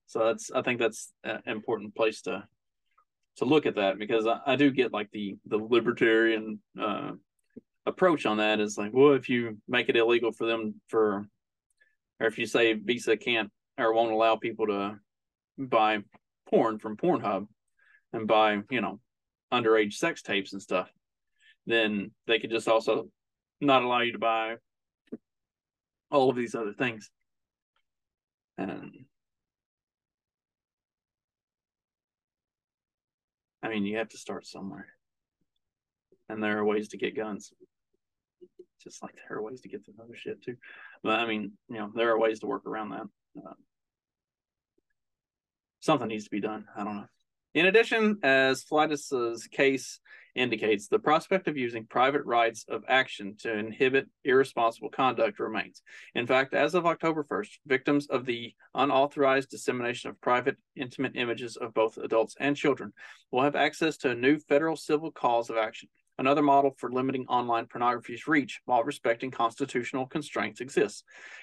So 0.07 0.27
that's 0.27 0.51
I 0.51 0.63
think 0.63 0.79
that's 0.79 1.13
an 1.25 1.41
important 1.47 1.95
place 1.95 2.23
to 2.23 2.45
to 3.39 3.45
look 3.45 3.67
at 3.67 3.77
that 3.77 3.99
because 3.99 4.27
I, 4.27 4.39
I 4.47 4.57
do 4.57 4.71
get 4.71 4.93
like 4.93 5.11
the 5.11 5.37
the 5.47 5.57
libertarian 5.57 6.61
uh, 6.81 7.13
approach 7.87 8.27
on 8.27 8.39
that 8.39 8.61
is 8.61 8.79
like, 8.79 8.93
well, 8.93 9.13
if 9.13 9.29
you 9.29 9.59
make 9.69 9.89
it 9.89 9.97
illegal 9.97 10.33
for 10.33 10.47
them 10.47 10.81
for, 10.89 11.27
or 12.21 12.27
if 12.27 12.39
you 12.39 12.47
say 12.47 12.73
Visa 12.75 13.17
can't 13.17 13.51
or 13.79 13.93
won't 13.93 14.13
allow 14.13 14.37
people 14.37 14.67
to 14.67 14.97
buy 15.59 15.99
porn 16.49 16.79
from 16.79 16.97
Pornhub 16.97 17.47
and 18.13 18.27
buy 18.27 18.61
you 18.71 18.81
know 18.81 19.01
underage 19.53 19.95
sex 19.95 20.23
tapes 20.23 20.53
and 20.53 20.63
stuff, 20.63 20.91
then 21.67 22.11
they 22.27 22.39
could 22.39 22.51
just 22.51 22.69
also 22.69 23.09
not 23.61 23.83
allow 23.83 24.01
you 24.01 24.13
to 24.13 24.19
buy 24.19 24.57
all 26.11 26.31
of 26.31 26.37
these 26.37 26.55
other 26.55 26.73
things. 26.73 27.11
And 28.57 28.93
I 33.63 33.69
mean, 33.69 33.85
you 33.85 33.97
have 33.97 34.11
to 34.11 34.19
start 34.19 34.47
somewhere. 34.47 34.87
And 36.29 36.43
there 36.43 36.59
are 36.59 36.65
ways 36.65 36.89
to 36.89 36.99
get 36.99 37.17
guns. 37.17 37.53
Just 38.85 39.03
like 39.03 39.15
there 39.29 39.39
are 39.39 39.43
ways 39.43 39.63
to 39.63 39.69
get 39.69 39.85
the 39.85 39.93
other 40.03 40.15
shit 40.15 40.43
too. 40.43 40.57
But 41.03 41.19
I 41.19 41.27
mean, 41.27 41.53
you 41.69 41.79
know, 41.79 41.91
there 41.95 42.11
are 42.11 42.19
ways 42.19 42.41
to 42.41 42.47
work 42.47 42.67
around 42.67 42.91
that. 42.91 43.07
Uh, 43.37 43.55
something 45.81 46.09
needs 46.09 46.25
to 46.25 46.31
be 46.31 46.41
done. 46.41 46.67
I 46.77 46.85
don't 46.85 46.97
know. 46.97 47.07
In 47.55 47.67
addition, 47.67 48.19
as 48.25 48.65
Fleites's 48.65 49.47
case 49.47 50.01
indicates, 50.35 50.89
the 50.89 50.99
prospect 50.99 51.47
of 51.47 51.57
using 51.57 51.87
private 51.87 52.25
rights 52.25 52.65
of 52.69 52.83
action 52.89 53.37
to 53.43 53.57
inhibit 53.57 54.09
irresponsible 54.25 54.89
conduct 54.89 55.39
remains. 55.39 55.81
In 56.17 56.27
fact, 56.27 56.53
as 56.53 56.75
of 56.75 56.85
October 56.85 57.23
1st, 57.23 57.51
victims 57.65 58.09
of 58.09 58.27
the 58.27 58.53
unauthorized 58.75 59.51
dissemination 59.51 60.11
of 60.11 60.21
private, 60.21 60.57
intimate 60.75 61.13
images 61.15 61.57
of 61.57 61.73
both 61.75 61.97
adults 61.97 62.35
and 62.41 62.57
children 62.57 62.93
will 63.31 63.43
have 63.43 63.55
access 63.55 63.97
to 63.99 64.11
a 64.11 64.17
new 64.17 64.41
federal 64.41 64.75
civil 64.75 65.13
cause 65.13 65.49
of 65.49 65.57
action. 65.57 65.89
Another 66.19 66.43
model 66.43 66.75
for 66.79 66.93
limiting 66.93 67.27
online 67.27 67.67
pornography's 67.67 68.27
reach 68.27 68.61
while 68.65 68.85
respecting 68.85 69.31
constitutional 69.31 70.07
constraints 70.07 70.61
exists, 70.61 71.03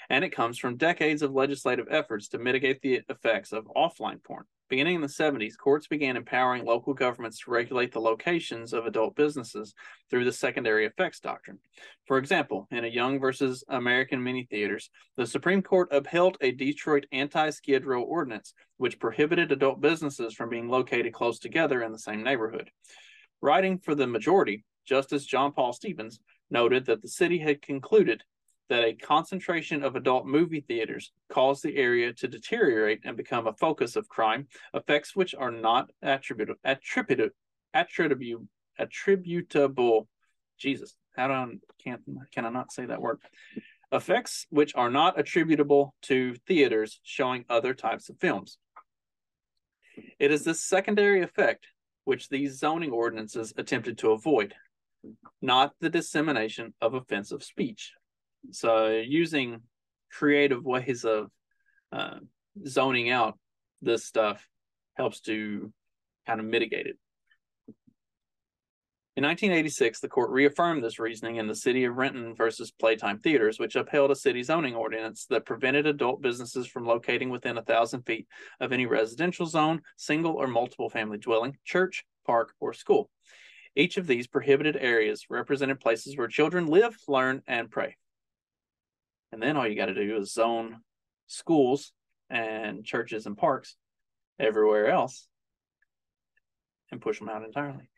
and 0.10 0.24
it 0.24 0.30
comes 0.30 0.58
from 0.58 0.78
decades 0.78 1.22
of 1.22 1.34
legislative 1.34 1.88
efforts 1.90 2.30
to 2.30 2.38
mitigate 2.38 2.82
the 2.82 3.02
effects 3.10 3.52
of 3.52 3.66
offline 3.76 4.24
porn 4.24 4.46
Beginning 4.72 4.96
in 4.96 5.02
the 5.02 5.08
70s, 5.08 5.58
courts 5.58 5.88
began 5.88 6.16
empowering 6.16 6.64
local 6.64 6.94
governments 6.94 7.40
to 7.40 7.52
regulate 7.52 7.92
the 7.92 8.00
locations 8.00 8.72
of 8.72 8.86
adult 8.86 9.18
businesses 9.18 9.76
through 10.10 10.24
the 10.24 10.32
secondary 10.32 10.86
effects 10.86 11.20
doctrine. 11.20 11.60
For 12.08 12.18
example, 12.18 12.70
in 12.72 12.86
a 12.86 12.88
Young 12.88 13.20
versus 13.20 13.66
American 13.68 14.24
mini 14.24 14.48
theaters, 14.50 14.90
the 15.18 15.28
Supreme 15.28 15.62
Court 15.62 15.90
upheld 15.92 16.38
a 16.40 16.52
Detroit 16.52 17.06
anti 17.12 17.50
skid 17.50 17.86
row 17.86 18.02
ordinance 18.02 18.54
which 18.78 18.98
prohibited 18.98 19.52
adult 19.52 19.82
businesses 19.82 20.34
from 20.34 20.50
being 20.50 20.70
located 20.70 21.12
close 21.12 21.38
together 21.38 21.84
in 21.84 21.92
the 21.92 22.00
same 22.00 22.24
neighborhood. 22.24 22.72
Writing 23.42 23.80
for 23.80 23.96
the 23.96 24.08
majority, 24.08 24.64
Justice 24.86 25.26
John 25.26 25.52
Paul 25.52 25.74
Stevens 25.74 26.20
noted 26.50 26.86
that 26.86 27.02
the 27.02 27.08
city 27.08 27.40
had 27.40 27.62
concluded 27.62 28.24
that 28.70 28.86
a 28.86 28.94
concentration 28.94 29.84
of 29.84 29.96
adult 29.96 30.26
movie 30.26 30.62
theaters 30.62 31.12
caused 31.30 31.64
the 31.64 31.76
area 31.76 32.14
to 32.14 32.28
deteriorate 32.28 33.02
and 33.04 33.18
become 33.18 33.48
a 33.48 33.54
focus 33.54 33.96
of 33.96 34.08
crime, 34.08 34.48
effects 34.74 35.16
which 35.16 35.36
are 35.36 35.52
not 35.52 35.90
attributable. 36.02 36.56
Jesus, 40.58 40.96
how 41.16 41.28
do 41.28 41.34
I 41.34 41.48
can't 41.84 42.02
can 42.32 42.46
I 42.46 42.50
not 42.50 42.72
say 42.72 42.86
that 42.86 43.02
word? 43.02 43.20
Effects 43.92 44.48
which 44.50 44.74
are 44.76 44.90
not 44.90 45.20
attributable 45.20 45.96
to 46.04 46.36
theaters 46.48 47.00
showing 47.04 47.44
other 47.50 47.74
types 47.74 48.08
of 48.10 48.20
films. 48.20 48.58
It 50.20 50.32
is 50.32 50.46
this 50.46 50.62
secondary 50.62 51.22
effect 51.22 51.68
which 52.06 52.30
these 52.30 52.58
zoning 52.60 52.92
ordinances 52.92 53.54
attempted 53.58 53.98
to 54.00 54.12
avoid, 54.12 54.54
not 55.42 55.74
the 55.80 55.90
dissemination 55.90 56.74
of 56.82 56.94
offensive 56.94 57.44
speech. 57.44 57.94
So 58.52 58.88
using 58.88 59.62
creative 60.12 60.64
ways 60.64 61.06
of 61.06 61.30
uh, 61.92 62.20
zoning 62.66 63.10
out 63.10 63.38
this 63.82 64.06
stuff 64.06 64.46
helps 64.96 65.22
to 65.22 65.72
kind 66.28 66.40
of 66.40 66.46
mitigate 66.46 66.88
it. 66.88 66.98
In 69.18 69.26
1986, 69.26 70.00
the 70.00 70.08
court 70.08 70.30
reaffirmed 70.30 70.82
this 70.82 70.98
reasoning 70.98 71.36
in 71.36 71.46
the 71.46 71.54
City 71.54 71.84
of 71.84 71.98
Renton 71.98 72.34
versus 72.34 72.72
Playtime 72.72 73.20
Theaters, 73.20 73.60
which 73.60 73.76
upheld 73.76 74.10
a 74.10 74.16
city 74.16 74.42
zoning 74.42 74.74
ordinance 74.74 75.26
that 75.26 75.46
prevented 75.46 75.86
adult 75.86 76.22
businesses 76.22 76.66
from 76.66 76.86
locating 76.86 77.30
within 77.30 77.58
a 77.58 77.62
thousand 77.62 78.04
feet 78.04 78.26
of 78.62 78.72
any 78.72 78.86
residential 78.86 79.46
zone, 79.46 79.82
single 79.98 80.32
or 80.36 80.48
multiple 80.48 80.90
family 80.90 81.18
dwelling, 81.18 81.58
church, 81.66 82.06
park, 82.26 82.54
or 82.62 82.72
school. 82.72 83.10
Each 83.76 83.98
of 83.98 84.08
these 84.08 84.28
prohibited 84.28 84.78
areas 84.78 85.26
represented 85.30 85.82
places 85.82 86.16
where 86.16 86.30
children 86.30 86.68
live, 86.68 86.96
learn, 87.10 87.42
and 87.48 87.70
pray. 87.70 87.98
And 89.34 89.44
then 89.44 89.58
all 89.58 89.68
you 89.68 89.76
got 89.76 89.88
to 89.88 89.94
do 89.94 90.16
is 90.16 90.32
zone 90.32 90.78
schools 91.28 91.92
and 92.30 92.86
churches 92.86 93.26
and 93.26 93.38
parks 93.38 93.76
everywhere 94.40 94.88
else 94.88 95.28
and 96.92 97.02
push 97.02 97.20
them 97.20 97.28
out 97.28 97.44
entirely. 97.44 97.90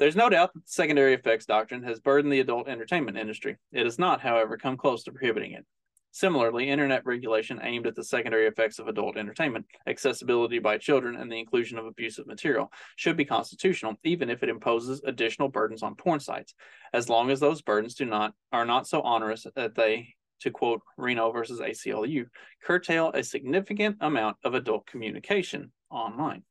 There's 0.00 0.16
no 0.16 0.30
doubt 0.30 0.54
that 0.54 0.64
the 0.64 0.72
secondary 0.72 1.12
effects 1.12 1.44
doctrine 1.44 1.82
has 1.82 2.00
burdened 2.00 2.32
the 2.32 2.40
adult 2.40 2.68
entertainment 2.68 3.18
industry. 3.18 3.58
It 3.70 3.84
has 3.84 3.98
not, 3.98 4.22
however, 4.22 4.56
come 4.56 4.78
close 4.78 5.04
to 5.04 5.12
prohibiting 5.12 5.52
it. 5.52 5.66
Similarly, 6.10 6.70
internet 6.70 7.04
regulation 7.04 7.60
aimed 7.62 7.86
at 7.86 7.94
the 7.94 8.02
secondary 8.02 8.46
effects 8.46 8.78
of 8.78 8.88
adult 8.88 9.18
entertainment, 9.18 9.66
accessibility 9.86 10.58
by 10.58 10.78
children, 10.78 11.16
and 11.16 11.30
the 11.30 11.38
inclusion 11.38 11.76
of 11.76 11.84
abusive 11.84 12.26
material 12.26 12.72
should 12.96 13.14
be 13.18 13.26
constitutional, 13.26 13.94
even 14.02 14.30
if 14.30 14.42
it 14.42 14.48
imposes 14.48 15.02
additional 15.04 15.50
burdens 15.50 15.82
on 15.82 15.94
porn 15.94 16.18
sites, 16.18 16.54
as 16.94 17.10
long 17.10 17.30
as 17.30 17.38
those 17.38 17.60
burdens 17.60 17.94
do 17.94 18.06
not 18.06 18.32
are 18.52 18.64
not 18.64 18.88
so 18.88 19.02
onerous 19.02 19.46
that 19.54 19.74
they 19.74 20.14
to 20.40 20.50
quote 20.50 20.80
Reno 20.96 21.30
versus 21.30 21.60
ACLU, 21.60 22.24
curtail 22.64 23.10
a 23.12 23.22
significant 23.22 23.98
amount 24.00 24.38
of 24.44 24.54
adult 24.54 24.86
communication 24.86 25.72
online. 25.90 26.42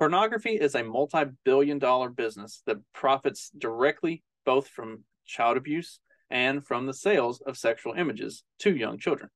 Pornography 0.00 0.52
is 0.52 0.74
a 0.74 0.82
multi 0.82 1.24
billion 1.44 1.78
dollar 1.78 2.08
business 2.08 2.62
that 2.64 2.78
profits 2.94 3.50
directly 3.50 4.22
both 4.46 4.66
from 4.66 5.04
child 5.26 5.58
abuse 5.58 6.00
and 6.30 6.66
from 6.66 6.86
the 6.86 6.94
sales 6.94 7.42
of 7.42 7.58
sexual 7.58 7.92
images 7.92 8.42
to 8.60 8.74
young 8.74 8.96
children. 8.98 9.28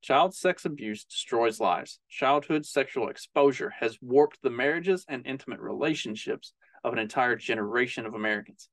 Child 0.00 0.34
sex 0.34 0.64
abuse 0.64 1.04
destroys 1.04 1.60
lives. 1.60 2.00
Childhood 2.08 2.64
sexual 2.64 3.10
exposure 3.10 3.74
has 3.78 3.98
warped 4.00 4.38
the 4.42 4.48
marriages 4.48 5.04
and 5.06 5.26
intimate 5.26 5.60
relationships 5.60 6.54
of 6.82 6.94
an 6.94 6.98
entire 6.98 7.36
generation 7.36 8.06
of 8.06 8.14
Americans. 8.14 8.70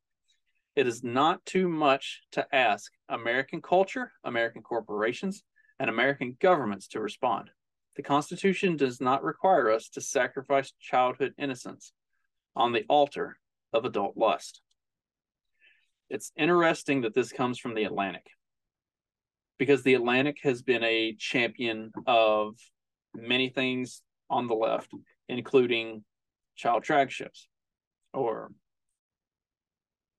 It 0.78 0.88
is 0.88 1.04
not 1.04 1.46
too 1.46 1.68
much 1.68 2.22
to 2.32 2.48
ask 2.56 2.90
American 3.10 3.62
culture, 3.62 4.14
American 4.24 4.62
corporations, 4.62 5.44
and 5.78 5.90
American 5.90 6.38
governments 6.40 6.88
to 6.88 7.02
respond. 7.02 7.50
The 7.96 8.04
Constitution 8.04 8.78
does 8.78 9.02
not 9.02 9.24
require 9.24 9.70
us 9.70 9.90
to 9.90 10.02
sacrifice 10.02 10.72
childhood 10.80 11.34
innocence 11.38 11.94
on 12.56 12.72
the 12.72 12.86
altar 12.88 13.38
of 13.74 13.86
adult 13.86 14.16
lust. 14.16 14.62
It's 16.10 16.32
interesting 16.38 17.02
that 17.02 17.14
this 17.14 17.32
comes 17.32 17.60
from 17.60 17.74
the 17.74 17.84
Atlantic 17.84 18.26
because 19.58 19.84
the 19.84 19.94
Atlantic 19.94 20.38
has 20.44 20.62
been 20.62 20.84
a 20.84 21.16
champion 21.20 21.92
of 22.08 22.56
many 23.14 23.50
things 23.50 24.02
on 24.30 24.48
the 24.48 24.56
left, 24.56 24.92
including 25.30 26.04
child 26.56 26.84
drag 26.84 27.12
ships 27.12 27.48
or 28.14 28.52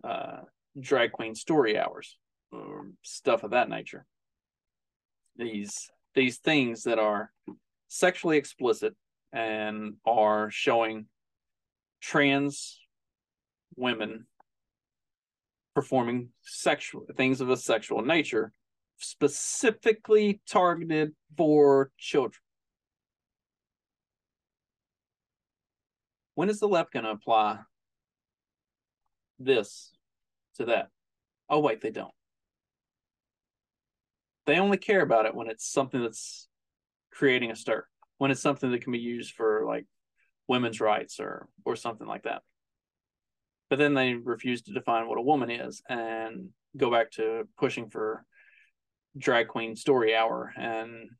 uh, 0.04 0.40
drag 0.78 1.12
queen 1.12 1.34
story 1.34 1.78
hours 1.78 2.18
or 2.50 2.86
stuff 3.02 3.42
of 3.42 3.50
that 3.50 3.68
nature. 3.68 4.06
These 5.36 5.90
these 6.14 6.38
things 6.38 6.82
that 6.82 6.98
are 6.98 7.32
sexually 7.92 8.38
explicit 8.38 8.94
and 9.34 9.94
are 10.06 10.50
showing 10.50 11.06
trans 12.00 12.80
women 13.76 14.26
performing 15.74 16.30
sexual 16.42 17.04
things 17.16 17.42
of 17.42 17.50
a 17.50 17.56
sexual 17.56 18.02
nature 18.02 18.50
specifically 18.96 20.40
targeted 20.48 21.12
for 21.36 21.90
children. 21.98 22.40
When 26.34 26.48
is 26.48 26.60
the 26.60 26.68
left 26.68 26.92
going 26.92 27.04
to 27.04 27.10
apply 27.10 27.58
this 29.38 29.92
to 30.56 30.66
that. 30.66 30.88
Oh, 31.50 31.60
wait, 31.60 31.82
they 31.82 31.90
don't. 31.90 32.14
They 34.46 34.58
only 34.58 34.78
care 34.78 35.02
about 35.02 35.26
it 35.26 35.34
when 35.34 35.48
it's 35.48 35.70
something 35.70 36.00
that's 36.00 36.48
creating 37.12 37.50
a 37.50 37.56
stir, 37.56 37.84
when 38.18 38.30
it's 38.30 38.40
something 38.40 38.70
that 38.70 38.82
can 38.82 38.92
be 38.92 38.98
used 38.98 39.34
for 39.34 39.64
like 39.66 39.86
women's 40.48 40.80
rights 40.80 41.20
or 41.20 41.48
or 41.64 41.76
something 41.76 42.06
like 42.06 42.24
that. 42.24 42.42
But 43.70 43.78
then 43.78 43.94
they 43.94 44.14
refuse 44.14 44.62
to 44.62 44.72
define 44.72 45.08
what 45.08 45.18
a 45.18 45.22
woman 45.22 45.50
is 45.50 45.82
and 45.88 46.50
go 46.76 46.90
back 46.90 47.10
to 47.12 47.48
pushing 47.58 47.88
for 47.90 48.24
drag 49.16 49.48
queen 49.48 49.76
story 49.76 50.14
hour 50.14 50.52
and 50.56 51.10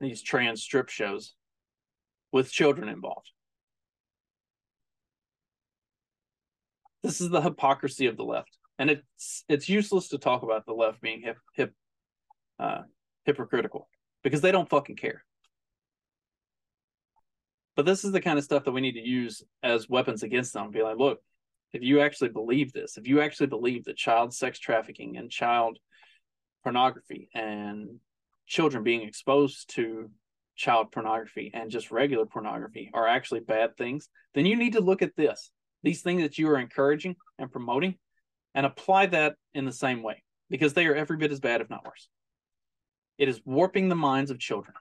these 0.00 0.22
trans 0.22 0.62
strip 0.62 0.88
shows 0.88 1.34
with 2.32 2.50
children 2.50 2.88
involved. 2.88 3.30
this 7.02 7.20
is 7.20 7.30
the 7.30 7.40
hypocrisy 7.40 8.06
of 8.06 8.16
the 8.16 8.24
left, 8.24 8.56
and 8.78 8.90
it's 8.90 9.44
it's 9.48 9.68
useless 9.68 10.08
to 10.08 10.18
talk 10.18 10.42
about 10.42 10.66
the 10.66 10.72
left 10.72 11.00
being 11.00 11.20
hip 11.20 11.38
hip 11.54 11.72
uh, 12.58 12.82
hypocritical 13.24 13.88
because 14.22 14.40
they 14.40 14.52
don't 14.52 14.68
fucking 14.68 14.96
care. 14.96 15.24
But 17.76 17.86
this 17.86 18.04
is 18.04 18.12
the 18.12 18.20
kind 18.20 18.38
of 18.38 18.44
stuff 18.44 18.64
that 18.64 18.72
we 18.72 18.80
need 18.80 18.94
to 18.94 19.06
use 19.06 19.42
as 19.62 19.88
weapons 19.88 20.22
against 20.22 20.52
them. 20.52 20.70
Be 20.70 20.82
like, 20.82 20.98
look, 20.98 21.20
if 21.72 21.82
you 21.82 22.00
actually 22.00 22.30
believe 22.30 22.72
this, 22.72 22.96
if 22.96 23.06
you 23.06 23.20
actually 23.20 23.46
believe 23.46 23.84
that 23.84 23.96
child 23.96 24.34
sex 24.34 24.58
trafficking 24.58 25.16
and 25.16 25.30
child 25.30 25.78
pornography 26.64 27.28
and 27.34 28.00
children 28.46 28.82
being 28.82 29.02
exposed 29.02 29.72
to 29.76 30.10
child 30.56 30.90
pornography 30.90 31.52
and 31.54 31.70
just 31.70 31.92
regular 31.92 32.26
pornography 32.26 32.90
are 32.92 33.06
actually 33.06 33.40
bad 33.40 33.76
things, 33.76 34.08
then 34.34 34.44
you 34.44 34.56
need 34.56 34.72
to 34.72 34.80
look 34.80 35.02
at 35.02 35.14
this 35.16 35.50
these 35.82 36.02
things 36.02 36.22
that 36.22 36.38
you 36.38 36.48
are 36.48 36.58
encouraging 36.58 37.16
and 37.38 37.52
promoting 37.52 37.94
and 38.54 38.66
apply 38.66 39.06
that 39.06 39.36
in 39.54 39.64
the 39.64 39.72
same 39.72 40.02
way 40.02 40.22
because 40.50 40.74
they 40.74 40.86
are 40.86 40.94
every 40.94 41.16
bit 41.16 41.30
as 41.30 41.40
bad, 41.40 41.60
if 41.60 41.70
not 41.70 41.84
worse. 41.84 42.08
It 43.18 43.28
is 43.28 43.40
warping 43.44 43.88
the 43.88 43.96
minds 43.96 44.30
of 44.30 44.38
children. 44.38 44.74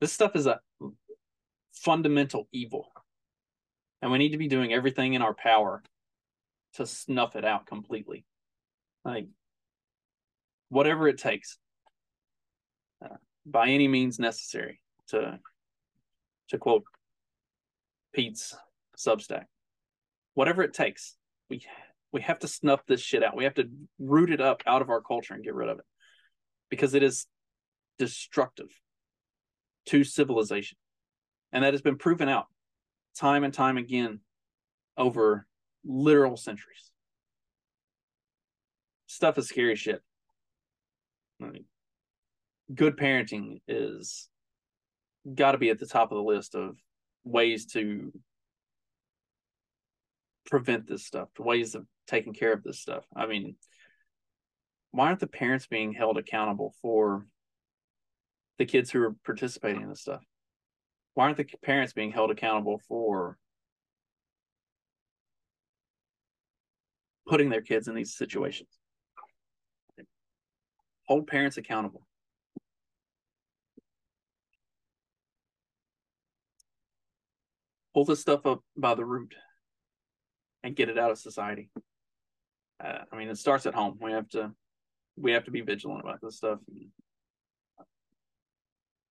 This 0.00 0.12
stuff 0.12 0.34
is 0.34 0.46
a 0.46 0.60
fundamental 1.72 2.48
evil. 2.52 2.90
And 4.00 4.10
we 4.10 4.18
need 4.18 4.30
to 4.30 4.38
be 4.38 4.48
doing 4.48 4.72
everything 4.72 5.12
in 5.12 5.20
our 5.20 5.34
power 5.34 5.82
to 6.74 6.86
snuff 6.86 7.36
it 7.36 7.44
out 7.44 7.66
completely. 7.66 8.24
Like, 9.04 9.26
whatever 10.70 11.08
it 11.08 11.18
takes, 11.18 11.58
uh, 13.04 13.16
by 13.44 13.68
any 13.68 13.88
means 13.88 14.18
necessary, 14.18 14.80
to 15.08 15.38
to 16.48 16.58
quote 16.58 16.84
Pete's 18.14 18.56
Substack. 18.96 19.44
Whatever 20.34 20.62
it 20.62 20.74
takes, 20.74 21.16
we 21.48 21.62
we 22.12 22.22
have 22.22 22.38
to 22.40 22.48
snuff 22.48 22.80
this 22.86 23.00
shit 23.00 23.22
out. 23.22 23.36
We 23.36 23.44
have 23.44 23.54
to 23.54 23.68
root 23.98 24.30
it 24.30 24.40
up 24.40 24.62
out 24.66 24.82
of 24.82 24.90
our 24.90 25.00
culture 25.00 25.34
and 25.34 25.44
get 25.44 25.54
rid 25.54 25.68
of 25.68 25.78
it. 25.78 25.84
because 26.70 26.94
it 26.94 27.02
is 27.02 27.26
destructive 27.98 28.68
to 29.86 30.04
civilization. 30.04 30.78
And 31.52 31.64
that 31.64 31.74
has 31.74 31.82
been 31.82 31.98
proven 31.98 32.28
out 32.28 32.46
time 33.18 33.44
and 33.44 33.52
time 33.52 33.76
again 33.76 34.20
over 34.96 35.46
literal 35.84 36.36
centuries. 36.36 36.92
Stuff 39.06 39.36
is 39.36 39.48
scary 39.48 39.74
shit. 39.74 40.00
Good 42.72 42.96
parenting 42.96 43.60
is 43.66 44.28
got 45.34 45.52
to 45.52 45.58
be 45.58 45.70
at 45.70 45.78
the 45.78 45.86
top 45.86 46.12
of 46.12 46.16
the 46.16 46.22
list 46.22 46.54
of 46.54 46.76
ways 47.24 47.66
to 47.72 48.12
prevent 50.46 50.86
this 50.86 51.04
stuff, 51.04 51.28
ways 51.38 51.74
of 51.74 51.86
taking 52.10 52.34
care 52.34 52.52
of 52.52 52.62
this 52.62 52.80
stuff. 52.80 53.04
I 53.14 53.26
mean, 53.26 53.54
why 54.90 55.06
aren't 55.06 55.20
the 55.20 55.28
parents 55.28 55.66
being 55.66 55.92
held 55.92 56.18
accountable 56.18 56.74
for 56.82 57.26
the 58.58 58.66
kids 58.66 58.90
who 58.90 59.00
are 59.02 59.14
participating 59.24 59.82
in 59.82 59.88
this 59.88 60.00
stuff? 60.00 60.22
Why 61.14 61.24
aren't 61.24 61.36
the 61.36 61.46
parents 61.62 61.92
being 61.92 62.10
held 62.10 62.30
accountable 62.30 62.80
for 62.88 63.38
putting 67.28 67.48
their 67.48 67.62
kids 67.62 67.86
in 67.86 67.94
these 67.94 68.16
situations? 68.16 68.70
Hold 71.06 71.28
parents 71.28 71.56
accountable. 71.56 72.06
Pull 77.94 78.04
this 78.04 78.20
stuff 78.20 78.46
up 78.46 78.60
by 78.76 78.94
the 78.94 79.04
root 79.04 79.34
and 80.62 80.76
get 80.76 80.88
it 80.88 80.98
out 80.98 81.10
of 81.10 81.18
society. 81.18 81.70
Uh, 82.82 82.98
I 83.12 83.16
mean, 83.16 83.28
it 83.28 83.38
starts 83.38 83.66
at 83.66 83.74
home. 83.74 83.98
We 84.00 84.12
have 84.12 84.28
to 84.30 84.52
we 85.16 85.32
have 85.32 85.44
to 85.44 85.50
be 85.50 85.60
vigilant 85.60 86.00
about 86.00 86.20
this 86.22 86.36
stuff. 86.36 86.58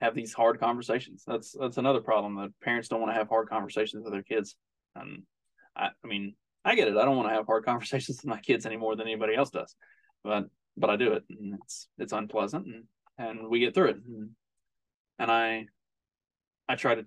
have 0.01 0.15
these 0.15 0.33
hard 0.33 0.59
conversations. 0.59 1.23
That's 1.25 1.55
that's 1.59 1.77
another 1.77 2.01
problem 2.01 2.35
that 2.35 2.51
parents 2.61 2.87
don't 2.87 3.01
want 3.01 3.11
to 3.11 3.17
have 3.17 3.29
hard 3.29 3.49
conversations 3.49 4.03
with 4.03 4.13
their 4.13 4.23
kids. 4.23 4.55
And 4.95 5.23
I, 5.75 5.89
I 6.03 6.07
mean, 6.07 6.35
I 6.65 6.75
get 6.75 6.87
it. 6.87 6.97
I 6.97 7.05
don't 7.05 7.17
want 7.17 7.29
to 7.29 7.35
have 7.35 7.45
hard 7.45 7.65
conversations 7.71 8.17
with 8.17 8.25
my 8.25 8.39
kids 8.39 8.65
any 8.65 8.77
more 8.77 8.95
than 8.95 9.07
anybody 9.07 9.35
else 9.35 9.49
does, 9.49 9.75
but 10.23 10.45
but 10.77 10.89
I 10.89 10.95
do 10.95 11.13
it, 11.13 11.23
and 11.29 11.55
it's 11.61 11.87
it's 11.97 12.13
unpleasant, 12.13 12.65
and 12.65 12.83
and 13.17 13.49
we 13.49 13.59
get 13.59 13.75
through 13.75 13.89
it. 13.89 13.97
And, 14.07 14.29
and 15.19 15.31
I 15.31 15.65
I 16.67 16.75
try 16.75 16.95
to 16.95 17.05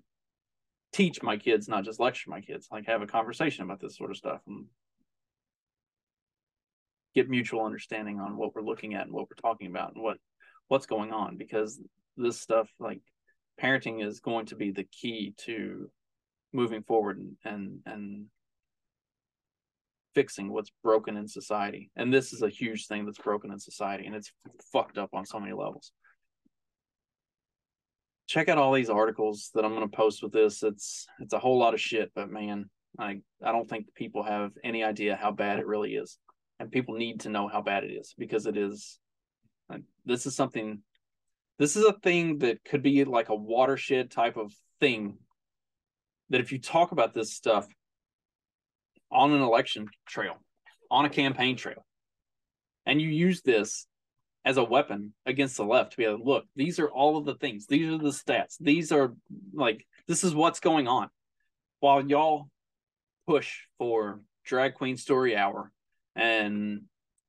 teach 0.93 1.23
my 1.23 1.37
kids, 1.37 1.67
not 1.67 1.83
just 1.83 1.99
lecture 1.99 2.29
my 2.29 2.41
kids, 2.41 2.67
like 2.71 2.85
have 2.85 3.01
a 3.01 3.07
conversation 3.07 3.63
about 3.63 3.81
this 3.81 3.97
sort 3.97 4.11
of 4.11 4.17
stuff 4.17 4.41
and 4.45 4.65
get 7.15 7.29
mutual 7.29 7.65
understanding 7.65 8.19
on 8.19 8.37
what 8.37 8.55
we're 8.55 8.61
looking 8.61 8.93
at 8.93 9.05
and 9.05 9.13
what 9.13 9.27
we're 9.29 9.49
talking 9.49 9.67
about 9.67 9.93
and 9.93 10.03
what 10.03 10.17
what's 10.67 10.85
going 10.85 11.11
on 11.11 11.37
because 11.37 11.79
this 12.17 12.39
stuff 12.39 12.69
like 12.79 13.01
parenting 13.61 14.05
is 14.05 14.19
going 14.19 14.45
to 14.45 14.55
be 14.55 14.71
the 14.71 14.85
key 14.85 15.33
to 15.37 15.89
moving 16.51 16.83
forward 16.83 17.17
and 17.17 17.35
and, 17.45 17.79
and 17.85 18.25
fixing 20.13 20.51
what's 20.51 20.71
broken 20.83 21.17
in 21.17 21.27
society. 21.27 21.89
And 21.95 22.13
this 22.13 22.33
is 22.33 22.41
a 22.41 22.49
huge 22.49 22.87
thing 22.87 23.05
that's 23.05 23.17
broken 23.17 23.51
in 23.51 23.59
society 23.59 24.05
and 24.05 24.15
it's 24.15 24.31
fucked 24.71 24.97
up 24.97 25.09
on 25.13 25.25
so 25.25 25.39
many 25.39 25.53
levels. 25.53 25.91
Check 28.27 28.47
out 28.49 28.57
all 28.57 28.73
these 28.73 28.89
articles 28.89 29.51
that 29.53 29.65
I'm 29.65 29.75
going 29.75 29.89
to 29.89 29.95
post 29.95 30.23
with 30.23 30.31
this. 30.31 30.63
It's 30.63 31.05
it's 31.19 31.33
a 31.33 31.39
whole 31.39 31.57
lot 31.57 31.73
of 31.73 31.81
shit, 31.81 32.11
but 32.15 32.29
man, 32.29 32.69
I 32.97 33.21
I 33.43 33.51
don't 33.51 33.69
think 33.69 33.87
people 33.95 34.23
have 34.23 34.51
any 34.63 34.83
idea 34.83 35.19
how 35.19 35.31
bad 35.31 35.59
it 35.59 35.67
really 35.67 35.95
is, 35.95 36.17
and 36.63 36.71
people 36.71 36.95
need 36.95 37.19
to 37.19 37.29
know 37.29 37.49
how 37.49 37.61
bad 37.61 37.83
it 37.83 37.91
is 37.91 38.15
because 38.17 38.45
it 38.45 38.55
is. 38.55 38.97
This 40.05 40.25
is 40.25 40.33
something. 40.33 40.79
This 41.59 41.75
is 41.75 41.83
a 41.83 41.91
thing 41.91 42.39
that 42.39 42.63
could 42.63 42.81
be 42.81 43.03
like 43.03 43.27
a 43.27 43.35
watershed 43.35 44.11
type 44.11 44.37
of 44.37 44.53
thing. 44.79 45.17
That 46.29 46.39
if 46.39 46.53
you 46.53 46.59
talk 46.59 46.93
about 46.93 47.13
this 47.13 47.33
stuff 47.33 47.67
on 49.11 49.33
an 49.33 49.41
election 49.41 49.87
trail, 50.07 50.37
on 50.89 51.03
a 51.03 51.09
campaign 51.09 51.57
trail, 51.57 51.85
and 52.85 53.01
you 53.01 53.09
use 53.09 53.41
this 53.41 53.87
as 54.45 54.55
a 54.55 54.63
weapon 54.63 55.13
against 55.25 55.57
the 55.57 55.65
left 55.65 55.91
to 55.91 55.97
be 55.97 56.07
like 56.07 56.23
look, 56.23 56.45
these 56.55 56.79
are 56.79 56.89
all 56.89 57.17
of 57.17 57.25
the 57.25 57.35
things. 57.35 57.67
These 57.67 57.89
are 57.89 57.97
the 57.97 58.09
stats. 58.09 58.55
These 58.59 58.93
are 58.93 59.13
like 59.53 59.85
this 60.07 60.23
is 60.23 60.33
what's 60.33 60.61
going 60.61 60.87
on. 60.87 61.09
While 61.81 62.07
y'all 62.07 62.47
push 63.27 63.53
for 63.77 64.21
drag 64.45 64.75
queen 64.75 64.95
story 64.95 65.35
hour 65.35 65.73
and 66.15 66.81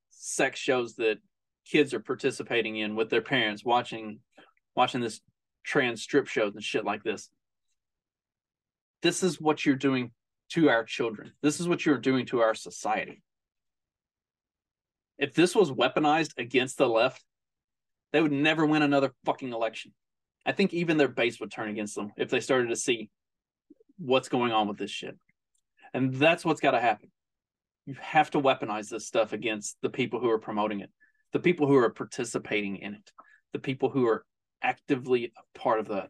sex 0.09 0.59
shows 0.59 0.95
that 0.95 1.17
kids 1.65 1.93
are 1.93 1.99
participating 1.99 2.77
in 2.77 2.95
with 2.95 3.09
their 3.09 3.21
parents 3.21 3.65
watching 3.65 4.19
watching 4.75 5.01
this 5.01 5.21
trans 5.63 6.01
strip 6.01 6.27
shows 6.27 6.53
and 6.53 6.63
shit 6.63 6.85
like 6.85 7.03
this. 7.03 7.29
This 9.01 9.23
is 9.23 9.39
what 9.39 9.65
you're 9.65 9.75
doing 9.75 10.11
to 10.49 10.69
our 10.69 10.83
children. 10.83 11.31
This 11.41 11.59
is 11.59 11.67
what 11.67 11.85
you're 11.85 11.97
doing 11.97 12.25
to 12.27 12.41
our 12.41 12.53
society 12.53 13.21
if 15.17 15.33
this 15.33 15.55
was 15.55 15.71
weaponized 15.71 16.37
against 16.37 16.77
the 16.77 16.87
left, 16.87 17.23
they 18.11 18.21
would 18.21 18.31
never 18.31 18.65
win 18.65 18.81
another 18.81 19.13
fucking 19.25 19.53
election. 19.53 19.93
I 20.45 20.51
think 20.51 20.73
even 20.73 20.97
their 20.97 21.07
base 21.07 21.39
would 21.39 21.51
turn 21.51 21.69
against 21.69 21.95
them 21.95 22.11
if 22.17 22.29
they 22.29 22.39
started 22.39 22.69
to 22.69 22.75
see 22.75 23.09
what's 23.97 24.29
going 24.29 24.51
on 24.51 24.67
with 24.67 24.77
this 24.77 24.91
shit. 24.91 25.17
And 25.93 26.13
that's 26.13 26.43
what's 26.45 26.61
got 26.61 26.71
to 26.71 26.79
happen. 26.79 27.09
You 27.85 27.95
have 27.99 28.31
to 28.31 28.41
weaponize 28.41 28.89
this 28.89 29.05
stuff 29.05 29.33
against 29.33 29.77
the 29.81 29.89
people 29.89 30.19
who 30.19 30.29
are 30.29 30.39
promoting 30.39 30.79
it, 30.79 30.89
the 31.33 31.39
people 31.39 31.67
who 31.67 31.75
are 31.75 31.89
participating 31.89 32.77
in 32.77 32.95
it, 32.95 33.11
the 33.53 33.59
people 33.59 33.89
who 33.89 34.07
are 34.07 34.25
actively 34.61 35.31
a 35.37 35.59
part 35.59 35.79
of 35.79 35.89
that. 35.89 36.09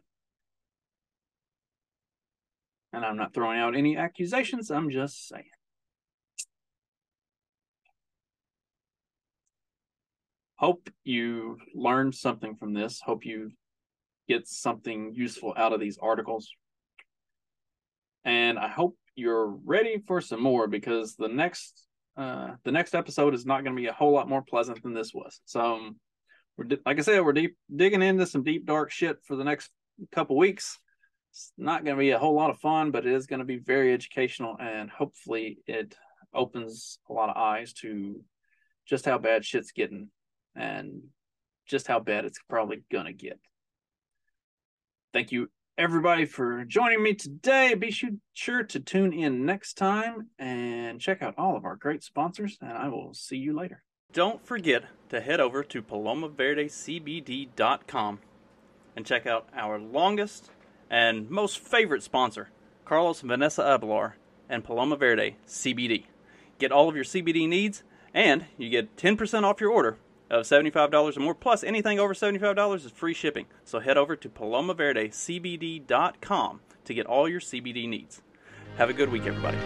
And 2.92 3.04
I'm 3.04 3.16
not 3.16 3.34
throwing 3.34 3.58
out 3.58 3.76
any 3.76 3.96
accusations, 3.96 4.70
I'm 4.70 4.90
just 4.90 5.28
saying. 5.28 5.44
hope 10.56 10.88
you 11.04 11.58
learned 11.74 12.14
something 12.14 12.56
from 12.56 12.72
this. 12.72 13.00
Hope 13.00 13.24
you 13.24 13.52
get 14.28 14.48
something 14.48 15.12
useful 15.14 15.54
out 15.56 15.72
of 15.72 15.80
these 15.80 15.98
articles. 15.98 16.50
And 18.24 18.58
I 18.58 18.68
hope 18.68 18.96
you're 19.16 19.48
ready 19.64 20.02
for 20.06 20.20
some 20.20 20.42
more 20.42 20.68
because 20.68 21.16
the 21.16 21.28
next 21.28 21.86
uh, 22.16 22.52
the 22.64 22.72
next 22.72 22.94
episode 22.94 23.34
is 23.34 23.44
not 23.44 23.62
going 23.62 23.76
to 23.76 23.80
be 23.80 23.88
a 23.88 23.92
whole 23.92 24.12
lot 24.12 24.28
more 24.28 24.42
pleasant 24.42 24.82
than 24.82 24.94
this 24.94 25.12
was. 25.12 25.40
So, 25.44 25.60
um, 25.60 25.96
we're 26.56 26.78
like 26.86 26.98
I 26.98 27.02
said, 27.02 27.24
we're 27.24 27.32
deep 27.32 27.56
digging 27.74 28.02
into 28.02 28.26
some 28.26 28.42
deep 28.42 28.64
dark 28.64 28.90
shit 28.90 29.18
for 29.24 29.36
the 29.36 29.44
next 29.44 29.70
couple 30.12 30.36
weeks. 30.36 30.78
It's 31.32 31.52
not 31.58 31.84
going 31.84 31.96
to 31.96 32.00
be 32.00 32.10
a 32.10 32.18
whole 32.18 32.34
lot 32.34 32.48
of 32.48 32.58
fun, 32.58 32.90
but 32.90 33.06
it 33.06 33.12
is 33.12 33.26
going 33.26 33.40
to 33.40 33.44
be 33.44 33.58
very 33.58 33.92
educational, 33.92 34.56
and 34.58 34.88
hopefully, 34.88 35.58
it 35.66 35.94
opens 36.32 36.98
a 37.10 37.12
lot 37.12 37.28
of 37.28 37.36
eyes 37.36 37.72
to 37.74 38.22
just 38.86 39.04
how 39.04 39.18
bad 39.18 39.44
shit's 39.44 39.72
getting 39.72 40.08
and 40.54 41.02
just 41.66 41.86
how 41.86 41.98
bad 41.98 42.24
it's 42.24 42.40
probably 42.48 42.82
going 42.90 43.06
to 43.06 43.12
get. 43.12 43.38
Thank 45.12 45.32
you, 45.32 45.50
everybody, 45.78 46.24
for 46.24 46.64
joining 46.64 47.02
me 47.02 47.12
today. 47.12 47.74
Be 47.74 47.94
sure 48.34 48.62
to 48.62 48.80
tune 48.80 49.12
in 49.12 49.44
next 49.44 49.74
time 49.74 50.28
and 50.38 50.98
check 51.00 51.20
out 51.20 51.34
all 51.36 51.54
of 51.56 51.66
our 51.66 51.76
great 51.76 52.02
sponsors, 52.02 52.56
and 52.62 52.72
I 52.72 52.88
will 52.88 53.12
see 53.12 53.36
you 53.36 53.54
later. 53.54 53.82
Don't 54.12 54.46
forget 54.46 54.84
to 55.10 55.20
head 55.20 55.40
over 55.40 55.62
to 55.64 55.82
palomaverdecbd.com 55.82 58.20
and 58.96 59.04
check 59.04 59.26
out 59.26 59.50
our 59.54 59.78
longest 59.78 60.48
and 60.88 61.28
most 61.28 61.58
favorite 61.58 62.02
sponsor, 62.02 62.48
Carlos 62.86 63.20
Vanessa 63.20 63.62
Abelar 63.62 64.14
and 64.48 64.64
Paloma 64.64 64.96
Verde 64.96 65.36
CBD. 65.46 66.04
Get 66.58 66.72
all 66.72 66.88
of 66.88 66.96
your 66.96 67.04
CBD 67.04 67.46
needs, 67.46 67.82
and 68.14 68.46
you 68.56 68.70
get 68.70 68.96
10% 68.96 69.42
off 69.42 69.60
your 69.60 69.72
order 69.72 69.98
of 70.30 70.44
$75 70.44 71.16
or 71.16 71.20
more, 71.20 71.34
plus 71.34 71.64
anything 71.64 71.98
over 71.98 72.12
$75 72.14 72.84
is 72.84 72.90
free 72.90 73.14
shipping. 73.14 73.46
So 73.64 73.80
head 73.80 73.96
over 73.96 74.14
to 74.16 74.28
palomaverdecbd.com 74.28 76.60
to 76.84 76.94
get 76.94 77.06
all 77.06 77.28
your 77.28 77.40
CBD 77.40 77.88
needs. 77.88 78.22
Have 78.76 78.90
a 78.90 78.94
good 78.94 79.10
week, 79.10 79.26
everybody. 79.26 79.58